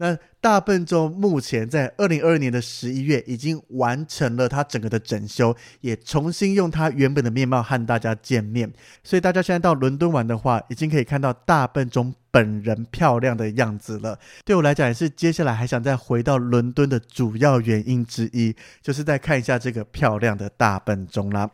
[0.01, 8.73] 那大笨钟目前在二零二二年的十一月已经完成了它整个的整修，也重新用它原本的面貌和大家见面。
[9.03, 14.17] 所以大家现在到伦敦玩的话，已经可以看到大笨钟本人漂亮的样子了。
[14.43, 21.47] 对我来讲，也是接下来还想再回到伦敦的主要原因之一，就是再看一下这个漂亮的大笨钟啦。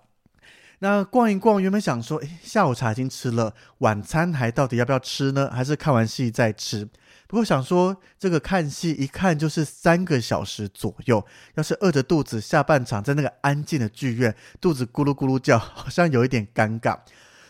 [0.80, 5.50] 那逛一逛，原本想说，诶，下午茶已经吃了，晚餐还到底要不要吃呢？
[5.52, 6.88] 还是看完戏再吃？
[7.28, 11.25] 不过想说，这个看戏一看就是三个小时左右，
[11.55, 16.97] 要是饿着肚子，下半场在那个安静的剧院，肚子咕噜咕噜叫，好像有一点尴尬。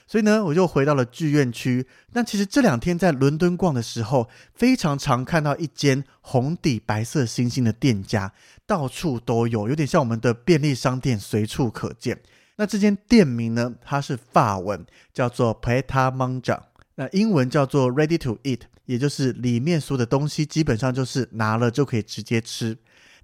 [0.10, 1.86] 所以呢，我就回到了剧院区。
[2.14, 8.32] 那其实这两天在伦敦逛的时候，非常常看到一间红底白色星星的店家，
[8.66, 12.22] 到处都有，有点像我们的便利商店，随处可见。
[12.56, 16.64] 那这间店名呢，它是法文，叫做 p e t a m a n j a
[16.98, 18.60] 那英文叫做 Ready to Eat。
[18.88, 22.78] 也就是里面所有的东西基本上就是拿了就可以直接吃。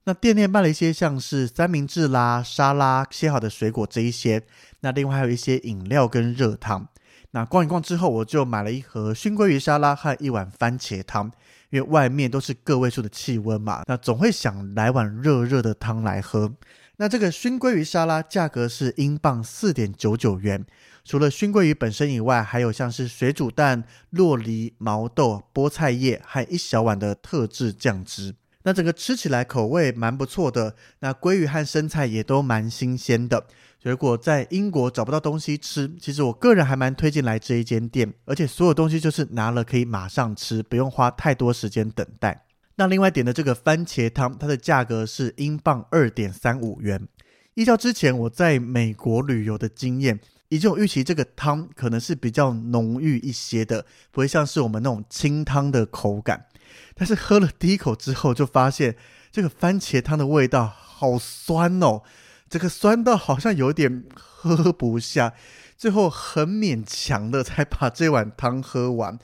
[0.04, 4.44] 那店内卖了一些像是三明治啦、沙拉、切好的水果这一些。
[4.82, 6.86] 那另外还有一些饮料跟热汤。
[7.32, 11.32] 那逛一逛之后，我就买了一盒熏鲑鱼沙拉和一碗番茄汤，
[11.70, 16.52] 因为外面都是个位数的气温嘛，那总会想来碗热热的汤来喝。
[16.98, 20.66] 那这个熏鲑鱼沙拉价格是英镑四点九九元。
[21.04, 28.36] 除了熏鲑鱼本身以外，还有像是水煮蛋、洛梨、毛豆、菠菜叶和一小碗的特制酱汁。
[28.66, 30.76] 那整个吃起来口味蛮不错的。
[31.00, 33.48] 那鲑鱼和生菜也都蛮新鲜的。
[33.82, 42.46] 如果在英国找不到东西吃，其实我个人还蛮推荐来这一间店，而且所有东西就是拿了可以马上吃，不用花太多时间等待。
[42.76, 47.08] 那另外点的这个番茄汤，它的价格是英镑二点三五元。
[47.56, 50.20] 依照之前我在美国旅游的经验。
[50.50, 56.46] 已经有预期，这个汤可能是比较浓郁一些的，不会像是我们那种清汤的口感。
[56.94, 58.96] 但是喝了第一口之后，就发现
[59.32, 62.04] 这个番茄汤的味道好酸哦，
[62.48, 65.34] 这个酸到好像有点喝不下，
[65.76, 69.18] 最后很勉强的才把这碗汤喝完。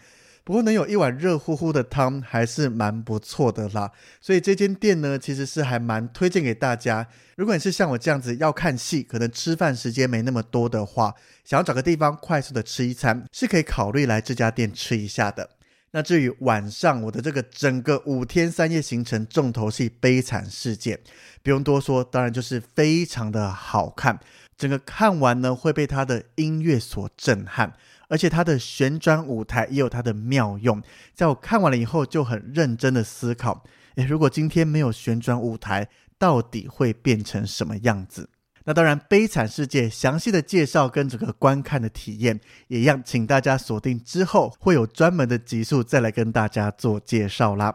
[0.49, 7.05] 不过能有一碗热乎乎的汤还是蛮不错的啦，所以这间店呢其实是还蛮推荐给大家。
[7.35, 11.13] 如果你是像我这样子要看戏，可能吃饭时间没那么多的话，
[11.45, 15.47] 想要找个地方快速的吃一餐，是可以考虑来这家店吃一下的。
[15.91, 20.95] 那至于晚上我的这个整个五天三夜行程重头戏《悲惨世界》，
[21.43, 24.19] 不用多说，当然就是非常的好看。
[24.57, 27.71] 整个看完呢会被它的音乐所震撼。
[28.09, 30.81] 而且它的旋转舞台也有它的妙用，
[31.13, 33.63] 在我看完了以后就很认真的思考：
[33.95, 35.87] 诶，如果今天没有旋转舞台，
[36.17, 38.29] 到底会变成什么样子？
[38.65, 47.73] 那当然，《悲惨世界》详细的介绍跟整个观看的体验也一样，请大家锁定之后会有专门的集数再来跟大家做介绍啦。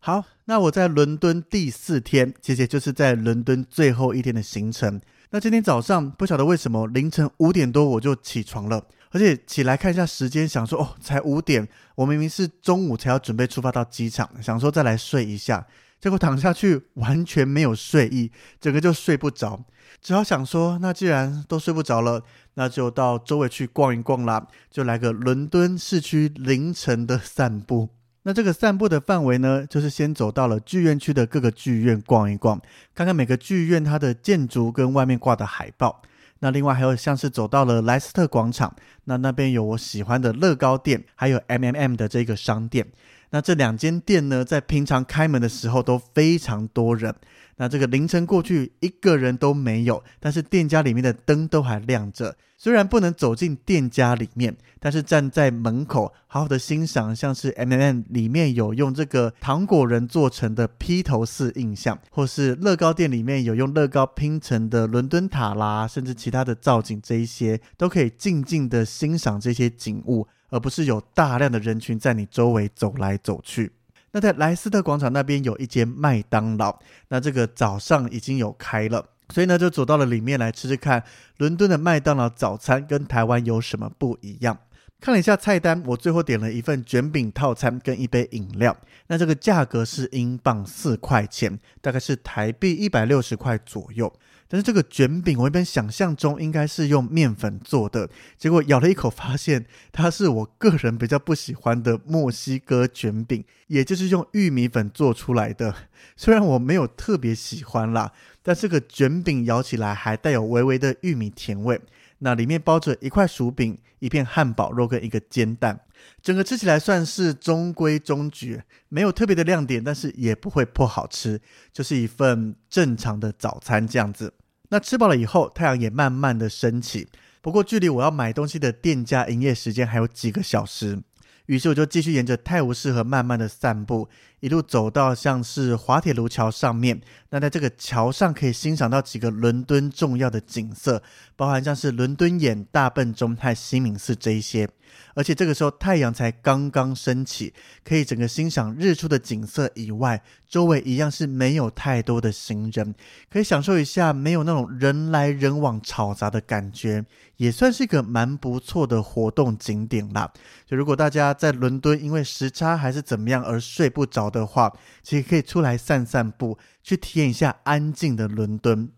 [0.00, 5.00] 好，那我在伦敦第四天，其实就是在伦敦最后一天的行程。
[5.30, 8.86] 那今天早上不晓得为什么凌晨五点多我就起床了。
[9.14, 15.64] 而且起来看一下时间，想说哦，才五点，我明明是中午才要准备出发到机场，想说再来睡一下，
[16.00, 19.64] 结果躺下去完全没有睡意，整个就睡不着，
[20.02, 27.90] 只好想说，那既然都睡不着了，那就到周围去逛一逛啦，就来个伦敦市区凌晨的散步。
[28.24, 32.60] 那这个散步的范围呢，就是先走到了剧院区的各个剧院逛一逛，
[32.92, 36.02] 看看每个剧院它的建筑跟外面挂的海报。
[36.44, 42.86] 那另外还有像是走到了莱斯特广场，那那边有我喜欢的乐高店，还有 M M M 的这个商店。
[43.34, 47.12] 那这两间店呢，在平常开门的时候都非常多人。
[47.56, 52.36] 那这个凌晨过去一个人都没有，但是店家里面的灯都还亮着。
[52.56, 73.72] 虽然不能走进店家里面，但是站在门口好好的欣赏，像是 M M 里面有用这个糖果人做成的披头四印象，或是乐高店里面有用乐高拼成的伦敦塔啦，甚至其他的造景，这一些都可以静静的欣赏这些景物，而不是有大量的人群在你周围走来走去。
[74.12, 76.78] 那在莱斯特广场那边有一间麦当劳，
[77.08, 81.02] 那这个早上已经有开了，所以呢就走到了里面来吃吃看，
[81.38, 84.56] 伦敦的麦当劳早餐跟台湾有什么不一样？
[85.04, 88.74] 看了一下菜单，我最后点了一份卷饼套餐跟一杯饮料，
[89.08, 94.10] 那这个价格是英镑四块钱，大概是台币一百六十块左右。
[94.48, 105.74] 但是这个卷饼我一边想象中应该是用面粉做的，结果咬了一口发现它是我个人比较不喜欢的墨西哥卷饼，也就是用玉米粉做出来的。
[106.16, 108.10] 虽然我没有特别喜欢啦，
[108.42, 111.78] 但这个卷饼咬起来还带有微微的玉米甜味。
[112.24, 115.78] 那里面包着一块薯饼、一片汉堡肉跟一个煎蛋，
[116.22, 121.38] 整个吃起来算是中规中矩，没有特别的亮点，但是也不会不好吃，
[121.70, 124.32] 就是一份正常的早餐这样子。
[124.70, 127.06] 那吃饱了以后，太阳也慢慢的升起，
[127.42, 131.02] 不过距离我要买东西的店家营业时间还有几个小时。
[131.44, 134.08] 于是我就继续沿着泰晤士河慢慢的散步，
[134.44, 137.00] 一路走到像是滑铁卢桥上面。
[137.30, 141.02] 那在这个桥上可以欣赏到几个伦敦重要的景色，
[141.34, 144.68] 包含像是伦敦眼、大笨钟和西敏寺这一些。
[145.14, 152.94] 而且这个时候太阳才刚刚升起，可以整个欣赏日出的景色以外，周围一样是没有太多的行人，
[153.32, 157.04] 可以享受一下没有那种人来人往吵杂的感觉，
[157.38, 160.32] 也算是一个蛮不错的活动景点啦。
[160.66, 164.72] 就如果大家在伦敦因为时差还是怎么样而睡不着的话，
[165.02, 168.90] 其实可以出来散散步，去体验一下安静的伦敦。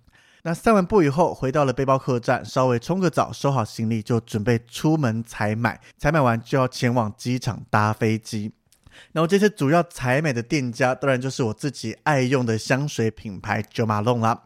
[0.42, 5.80] 那散完步以后，回到了背包客栈，稍微冲个澡，收好行李，就准备出门采买。
[5.98, 8.52] 采买完就要前往机场搭飞机。
[9.12, 14.44] 然后这些主要采买的店家，当然就是我自己爱用的香水品牌 Jo Malone 啦。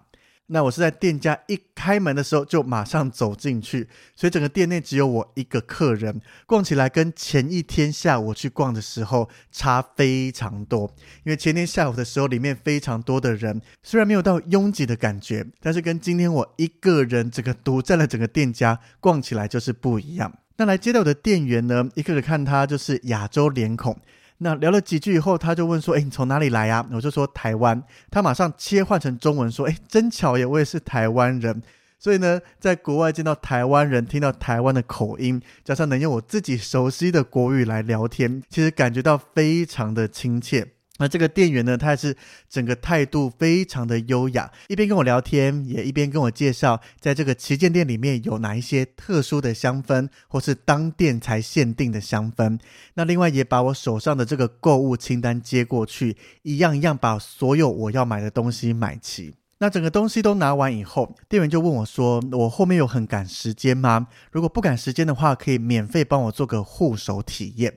[0.52, 10.92] 那我是在店家一开门的时候就马上走进去，所以整个店内只有我一个客人，逛起来跟前一天下午去逛的时候差非常多。
[11.24, 20.32] 因为前天下午的时候里面非常多的人，虽然没有到拥挤的感觉，但是跟今天我一个人整个独占了整个店家逛起来就是不一样。
[20.56, 23.96] 那来接待我的店员呢，一个个看他就是亚洲脸孔。
[24.42, 31.62] 那聊了几句以后，他就问说：“哎，你从哪里来呀？”我就说：“台湾。”他马上切换成中文说：“哎，真巧耶，我也是台湾人。”
[31.98, 40.66] 所以呢，在国外见到台湾人，听到台湾的口音，加上能用我自己熟悉的国语来聊天，其实感觉到非常的亲切。
[41.00, 42.14] 那这个店员呢，他是
[42.48, 52.60] 整个态度非常的优雅，一边跟我聊天，也一边跟我介绍，在这个旗舰店里面有哪一些特殊的香氛，或是当店才限定的香氛。
[52.94, 59.34] 那另外也把我手上的这个购物清单接过去，一样一样把所有我要买的东西买齐。
[59.62, 64.06] 那整个东西都拿完以后，店员就问我说：“我后面有很赶时间吗？
[64.30, 67.74] 如果不赶时间的话，可以免费帮我做个护手体验。”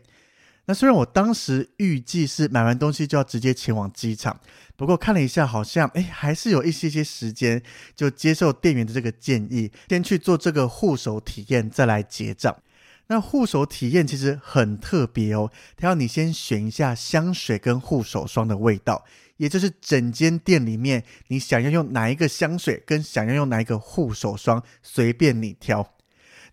[0.66, 4.40] 那虽然我当时预计是买完东西就要直接前往机场，
[4.78, 7.62] 不过看了一下，好像哎还是有一些些时间，
[7.96, 12.56] 就接受店员的这个建议，先去做这个护手体验，再来结账。
[13.08, 19.04] 那护手体验其实很特别哦，他要你先选一下香水跟护手霜的味道，
[19.36, 25.94] 也就是整间店里面你想要用哪一个香水跟想要用哪一个护手霜，随便你挑。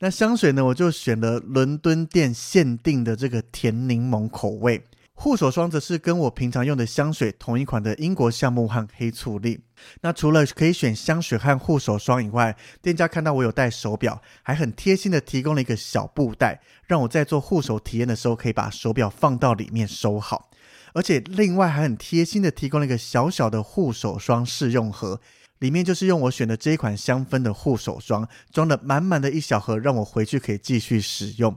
[0.02, 0.64] 那香水呢？
[0.64, 4.82] 我就选了伦敦店限定的这个甜柠檬口味。
[5.12, 9.60] 护手霜则是跟我平常用的香水同一款的英国橡木和黑醋栗。
[10.00, 20.48] 那除了可以选香水和护手霜以外，店家看到我有戴手表，还很贴心的提供了一个小布袋，让我在做护手体验的时候可以把手表放到里面收好。
[20.94, 25.20] 而且另外还很贴心的提供了一个小小的护手霜试用盒。
[25.60, 31.56] 里面就是用我选的这一款香氛的护手霜，装了满满的一小盒，让我回去可以继续使用。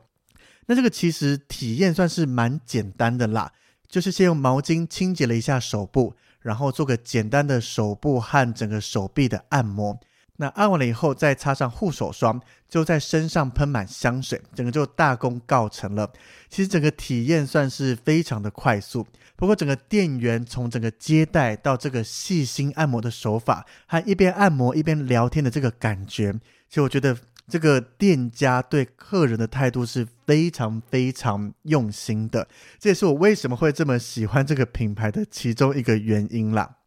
[0.68, 3.51] 那这个其实体验算是蛮简单的啦，
[3.89, 9.99] 就是先用毛巾清洁了一下手部，然后做个简单的手部和整个手臂的按摩。
[10.44, 16.12] 那按完了以后，再擦上护手霜，就在身上喷满香水，整个就大功告成了。
[16.50, 19.08] 其实整个体验算是非常的快速。
[19.38, 26.34] 不过整个店员从整个接待到这个细心按摩的手法，和一边按摩一边聊天的这个感觉，
[26.68, 27.18] 其实我觉得
[27.48, 32.46] 这个店家对客人的态度是非常非常用心的。
[32.78, 36.80] 这也是我为什么会这么喜欢这个品牌的其中一个原因啦。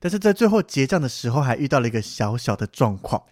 [0.00, 3.22] 但是在最后结账的时候，还遇到了一个小小的状况，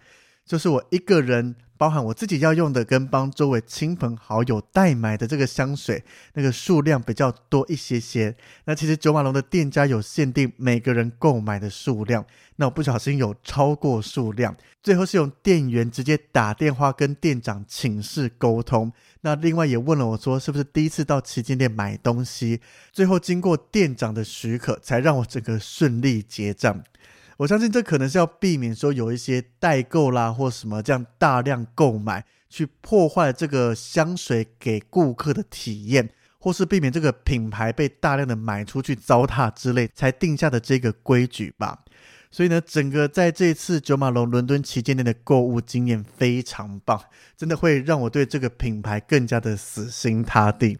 [0.45, 1.55] 就是我一个人。
[1.77, 6.01] 包含我自己要用的，跟帮周围亲朋好友代买的这个香水，
[6.33, 8.33] 那个数量比较多一些些。
[8.63, 12.25] 那其实九马龙的店家有限定每个人购买的数量，
[12.55, 18.93] 那我不小心有超过数量，最后是用店员直接打电话跟店长请示沟通。
[19.19, 22.61] 那另外也问了我说，是不是第一次到旗舰店买东西？
[22.93, 26.81] 最后经过店长的许可，才让我整个顺利结账。
[27.37, 36.09] 我相信这可能是要避免说有一些代购啦或什么这样大量购买，去破坏这个香水给顾客的体验，
[36.39, 41.83] 或是避免这个品牌被大量的买出去糟蹋之类，才定下的这个规矩吧。
[42.31, 47.01] 所以呢，整个在这次九马龙伦敦旗舰店的购物经验非常棒，
[47.37, 50.77] 真的会让我对这个品牌更加的死心塌地。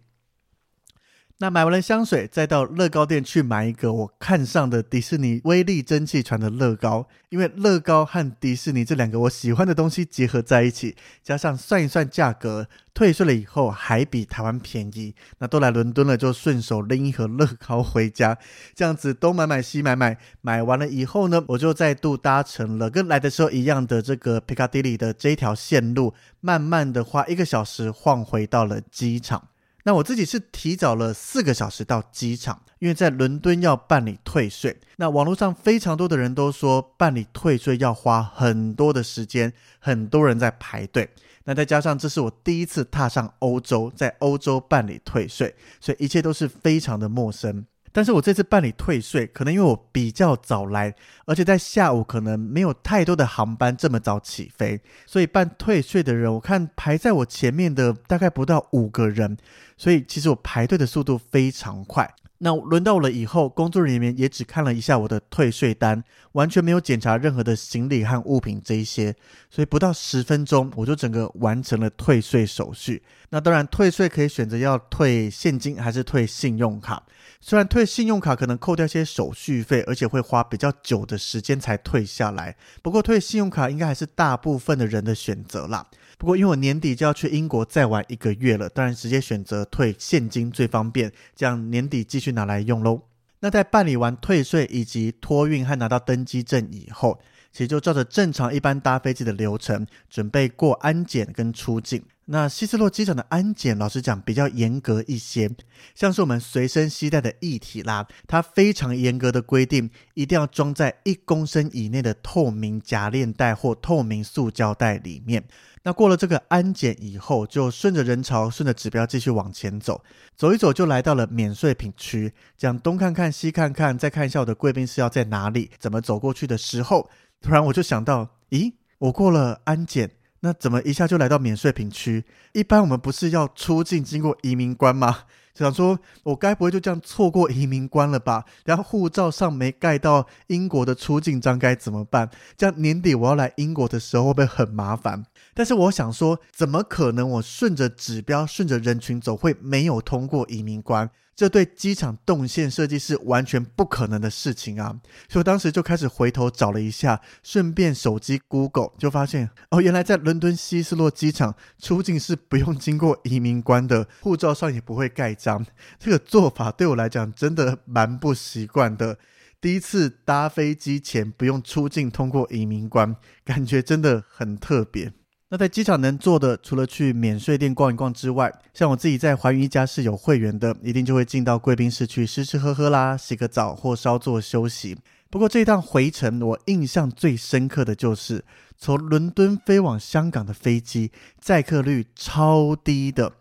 [1.40, 18.38] 那买完了香水，再到乐高店去买一个我看上的迪士尼威力蒸汽船的乐高，因为乐高和迪士尼这两个我喜欢的东西结合在一起，加上算一算价格，退税了以后还比台湾便宜，那都来伦敦了，就顺手拎一盒乐高回家，
[18.74, 29.50] 这样子东买买西买买，买完了以后呢，我就再度搭乘了跟来的时候一样的这个皮卡迪里的这一条线路，慢慢的花一个小时晃回到了机场。
[29.88, 34.76] 那我自己是提早了四个小时到机场，因为在伦敦要办理退税。
[34.98, 41.08] 那网络上非常多的人都说办理退税要花很多的时间，很多人在排队。
[41.44, 47.64] 那再加上这是我第一次踏上欧洲，在欧洲办理退税，所以一切都是非常的陌生。
[47.96, 50.94] 但是我这次办理退税，可能因为我比较早来，
[51.24, 59.38] 而且在下午可能没有太多的航班这么早起飞，所以办退税的人，我看排在我前面的大概不到五个人，
[59.78, 62.14] 所以其实我排队的速度非常快。
[62.40, 69.16] 那轮到我了以后，工作人员也只看了一下我的退税单，完全没有检查任何的行李和物品这一些，
[69.50, 73.02] 所以不到十分钟我就整个完成了退税手续。
[73.30, 77.04] 那当然，退税可以选择要退现金还是退信用卡。
[77.40, 85.86] 虽然退信用卡可能扣掉一些手续费，而且会花比较久的时间才退下来，不过退信用卡应该还是大部分的人的选择啦。
[86.18, 93.02] 不过因为我年底就要去英国再玩一个月了，当然直接选择退现金最方便，这样年底继续拿来用喽。
[93.40, 97.20] 那在办理完退税以及托运和拿到登机证以后。
[97.52, 102.04] 其实就照着正常一般搭飞机的流程，准备过安检跟出境。
[102.26, 105.50] 那希斯洛机场的安检，老实讲比较严格一些，
[105.96, 115.42] 像是我们随身携带的液体啦，它非常严格的规定，一定要装在一公升以内的透明夹链袋或透明塑胶袋里面。
[115.86, 120.04] 那过了这个安检以后，就顺着人潮，顺着指标继续往前走，
[120.36, 122.34] 走一走就来到了免税品区。
[122.58, 127.08] 这样东看看西看看，再看一下我的贵宾室要在哪里，怎么走过去的时候。
[127.40, 130.10] 突然我就想到，咦，我过了安检，
[130.40, 132.26] 那怎么一下就来到免税品区？
[132.54, 135.20] 一般我们不是要出境经过移民关吗？
[135.54, 138.44] 想说，我该不会就这样错过移民关了吧？
[138.66, 142.30] 然后护照上没盖到英国的出境章该怎么办？
[142.58, 145.24] 这样年底我要来英国的时候会不会很麻烦？
[145.56, 151.10] 但是我想说，怎么可能我顺着指标、顺着人群走会没有通过移民关？
[151.34, 155.02] 这对机场动线设计是完全不可能的事情啊！
[155.28, 165.66] 所以我当时就开始回头找了一下，顺便手机 Google 就发现，哦，原来在伦敦希斯洛机场出境是不用经过移民关的，护照上也不会盖章。
[166.00, 169.18] 这个做法对我来讲真的蛮不习惯的。
[169.60, 175.12] 第一次搭飞机前不用出境通过移民关，感觉真的很特别。
[175.56, 184.98] 那在机场能做的，除了去免税店逛一逛之外，像我自己在环宇一家是有会员的，一定就会进到贵宾室去吃吃喝喝啦，洗个澡或稍作休息。
[185.30, 188.44] 不过这一趟回程，我印象最深刻的就是
[188.78, 193.32] 从伦敦飞往香港的飞机，载客率超低的，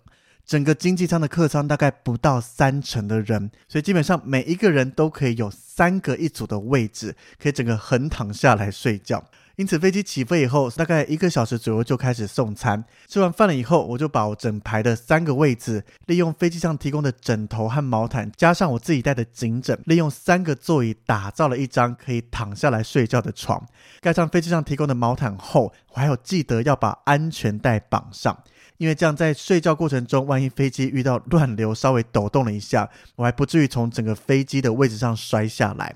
[0.46, 9.24] 整个经济舱的客舱大概不到三成的人，所以基本上每一个人都可以有三个一组的位置，可以整个横躺下来睡觉。
[9.56, 12.84] 因此，飞机起飞以后，大概一个小时左右就开始送餐。
[13.06, 23.64] 吃完饭了以后，我就把我整排的三个位置，利用飞机上提供的枕头和毛毯，加上我自己带的颈枕，利用三个座椅打造了一张可以躺下来睡觉的床。
[24.00, 28.36] 盖上飞机上提供的毛毯后，我还有记得要把安全带绑上，
[28.78, 35.94] 因为这样在睡觉过程中，万一飞机遇到乱流，稍微抖动了一下，我还不至于从整个飞机的位置上摔下来。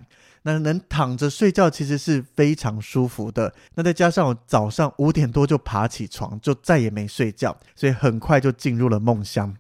[0.49, 3.53] 那能躺着睡觉其实是非常舒服的。
[3.75, 9.55] 那再加上我早上五点多就爬起床，就再也没睡觉，所以很快就进入了梦乡。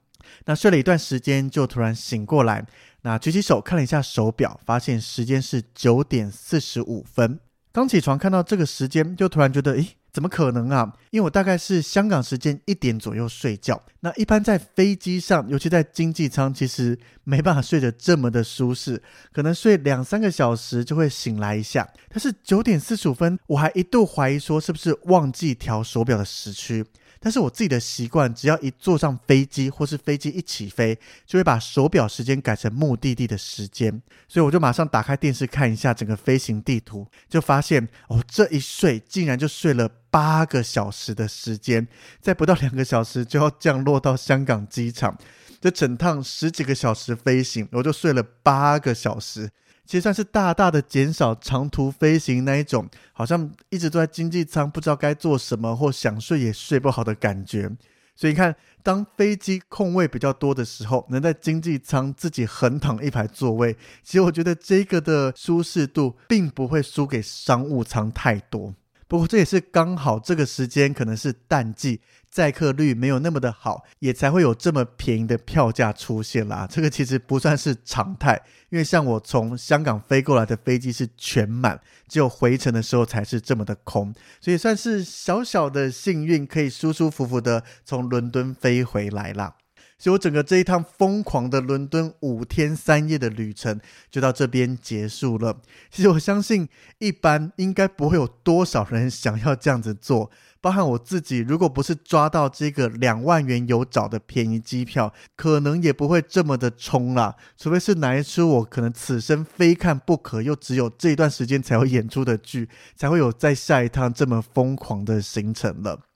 [0.46, 2.66] 那睡了一段时间，就突然醒过来。
[3.02, 7.38] 那举起手看了一下手表，发现时间是九点四十五分。
[7.78, 9.88] 刚起床看到这个时间，就突然觉得，诶。
[10.10, 10.90] 怎么可能啊？
[11.10, 13.80] 因为我大概是香港时间一点左右睡觉。
[14.00, 19.00] 那一般在飞机上，尤其在经济舱，其实没办法睡得这么的舒适，
[19.32, 21.86] 可能睡两三个小时就会醒来一下。
[22.08, 26.84] 但是九点四十五分，我还一度怀疑说是不是忘记调手表的时区。
[27.20, 34.02] 但是我自己的习惯，只要一坐上飞机或是飞机一起飞，就会把手表时间改成目的地的时间。
[34.28, 41.86] 所以我就马上打开电视看一下整个飞行地图，就发现哦，这一睡竟然就睡了八个小时的时间，
[42.20, 45.16] 在不到两个小时就要降落到香港机场。
[45.60, 49.50] 这整趟十几个小时飞行，我就睡了八个小时。
[49.88, 57.70] 其实算是大大的减少长途飞行那一种，好像一直都在经济舱，不知道该做什么，或想睡也睡不好的感觉。
[58.14, 68.74] 所以你看，当飞机空位比较多的时候，能在经济舱自己横躺一排座位，其实我觉得这个的舒适度并不会输给商务舱太多。
[69.06, 71.98] 不过这也是刚好这个时间可能是淡季，
[72.30, 76.66] 载客率没有那么的好，也才会有这么便宜的票价出现啦。
[76.70, 89.54] 这个其实不算是常态，因为像我从香港飞过来的飞机是全满，只有回程的时候才是这么的空，所以算是小小的幸运，可以舒舒服服的从伦敦飞回来啦。
[89.98, 95.60] 所以我整个这一趟疯狂的伦敦五天三夜的旅程就到这边结束了。
[95.90, 96.68] 其实我相信，
[96.98, 100.30] 一般应该不会有多少人想要这样子做，
[100.60, 107.34] 包含我自己，如果不是抓到这个两万元有找的便宜机票，可能也不会这么的冲啦。
[107.56, 116.07] 除非是哪一出我可能此生非看不可，又只有这一段时间才会演出的剧，才会有在下一趟这么疯狂的行程了。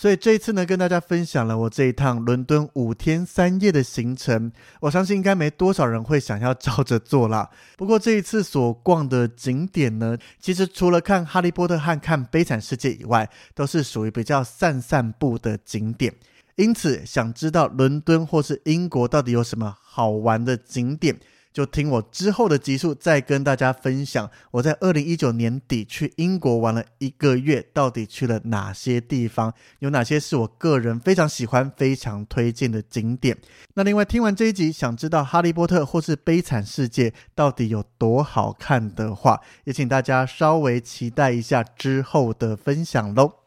[0.00, 4.50] 所以这一次呢，跟大家分享了我这一趟伦敦五天三夜的行程。
[4.80, 7.50] 我相信应该没多少人会想要照着做啦。
[7.76, 16.14] 不过这一次所逛的景点呢，其实除了看《哈利波特》和看《悲惨世界》以外，都是属于比较散散步的景点。
[16.56, 21.20] 因此，想知道伦敦或是英国到底有什么好玩的景点？
[21.52, 33.36] 就听我之后的集数，再跟大家分享我在二零一九年底去英国玩了一个月，到底去了哪些地方，有哪些是我个人非常喜欢、非常推荐的景点。
[33.74, 43.39] 那另外听完这一集，想知道《哈利波特》或是《悲惨世界》到底有多好看的话，也请大家稍微期待一下之后的分享喽。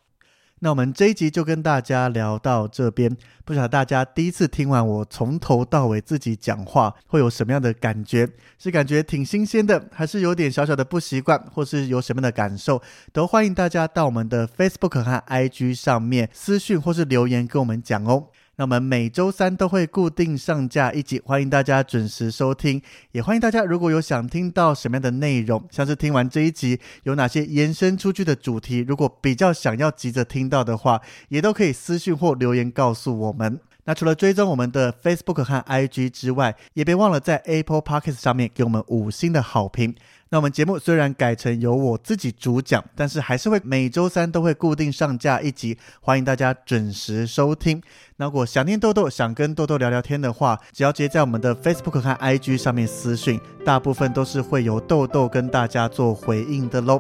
[0.64, 8.30] 那我们这一集就跟大家聊到这边，不晓得大家第一次听完我从头到尾自己讲话会有什么样的感觉？
[8.58, 12.82] 是感觉挺新鲜的，还是有点小小的不习惯，或是有什么样的感受？
[13.12, 18.28] 都欢迎大家到我们的 Facebook 和 IG 上面私讯或是留言跟我们讲哦。
[18.56, 22.80] 那我们每周三都会固定上架一集，欢迎大家准时收听。
[23.12, 33.60] 也欢迎大家，如果有想听到什么样的内容，像是听完这一集有哪些延伸出去的主题，如果比较想要急着听到的话，也都可以私讯或留言告诉我们。
[33.86, 39.96] 那除了追踪我们的 Facebook 和 IG 之外，也别忘了在 Apple Podcast 上面给我们五星的好评。
[40.34, 47.80] 那我们节目虽然改成由我自己主讲，但是还是会每周三都会固定上架一集，欢迎大家准时收听。
[48.16, 57.00] 那如果想念豆豆，想跟豆豆聊聊天的话，只要直接在我们的 Facebook 和 IG 上面私讯，大部分都是会由豆豆跟大家做回应的喽。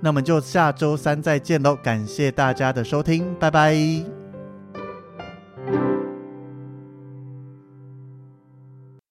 [0.00, 3.76] 那我们就下周三再见喽，感谢大家的收听，拜拜。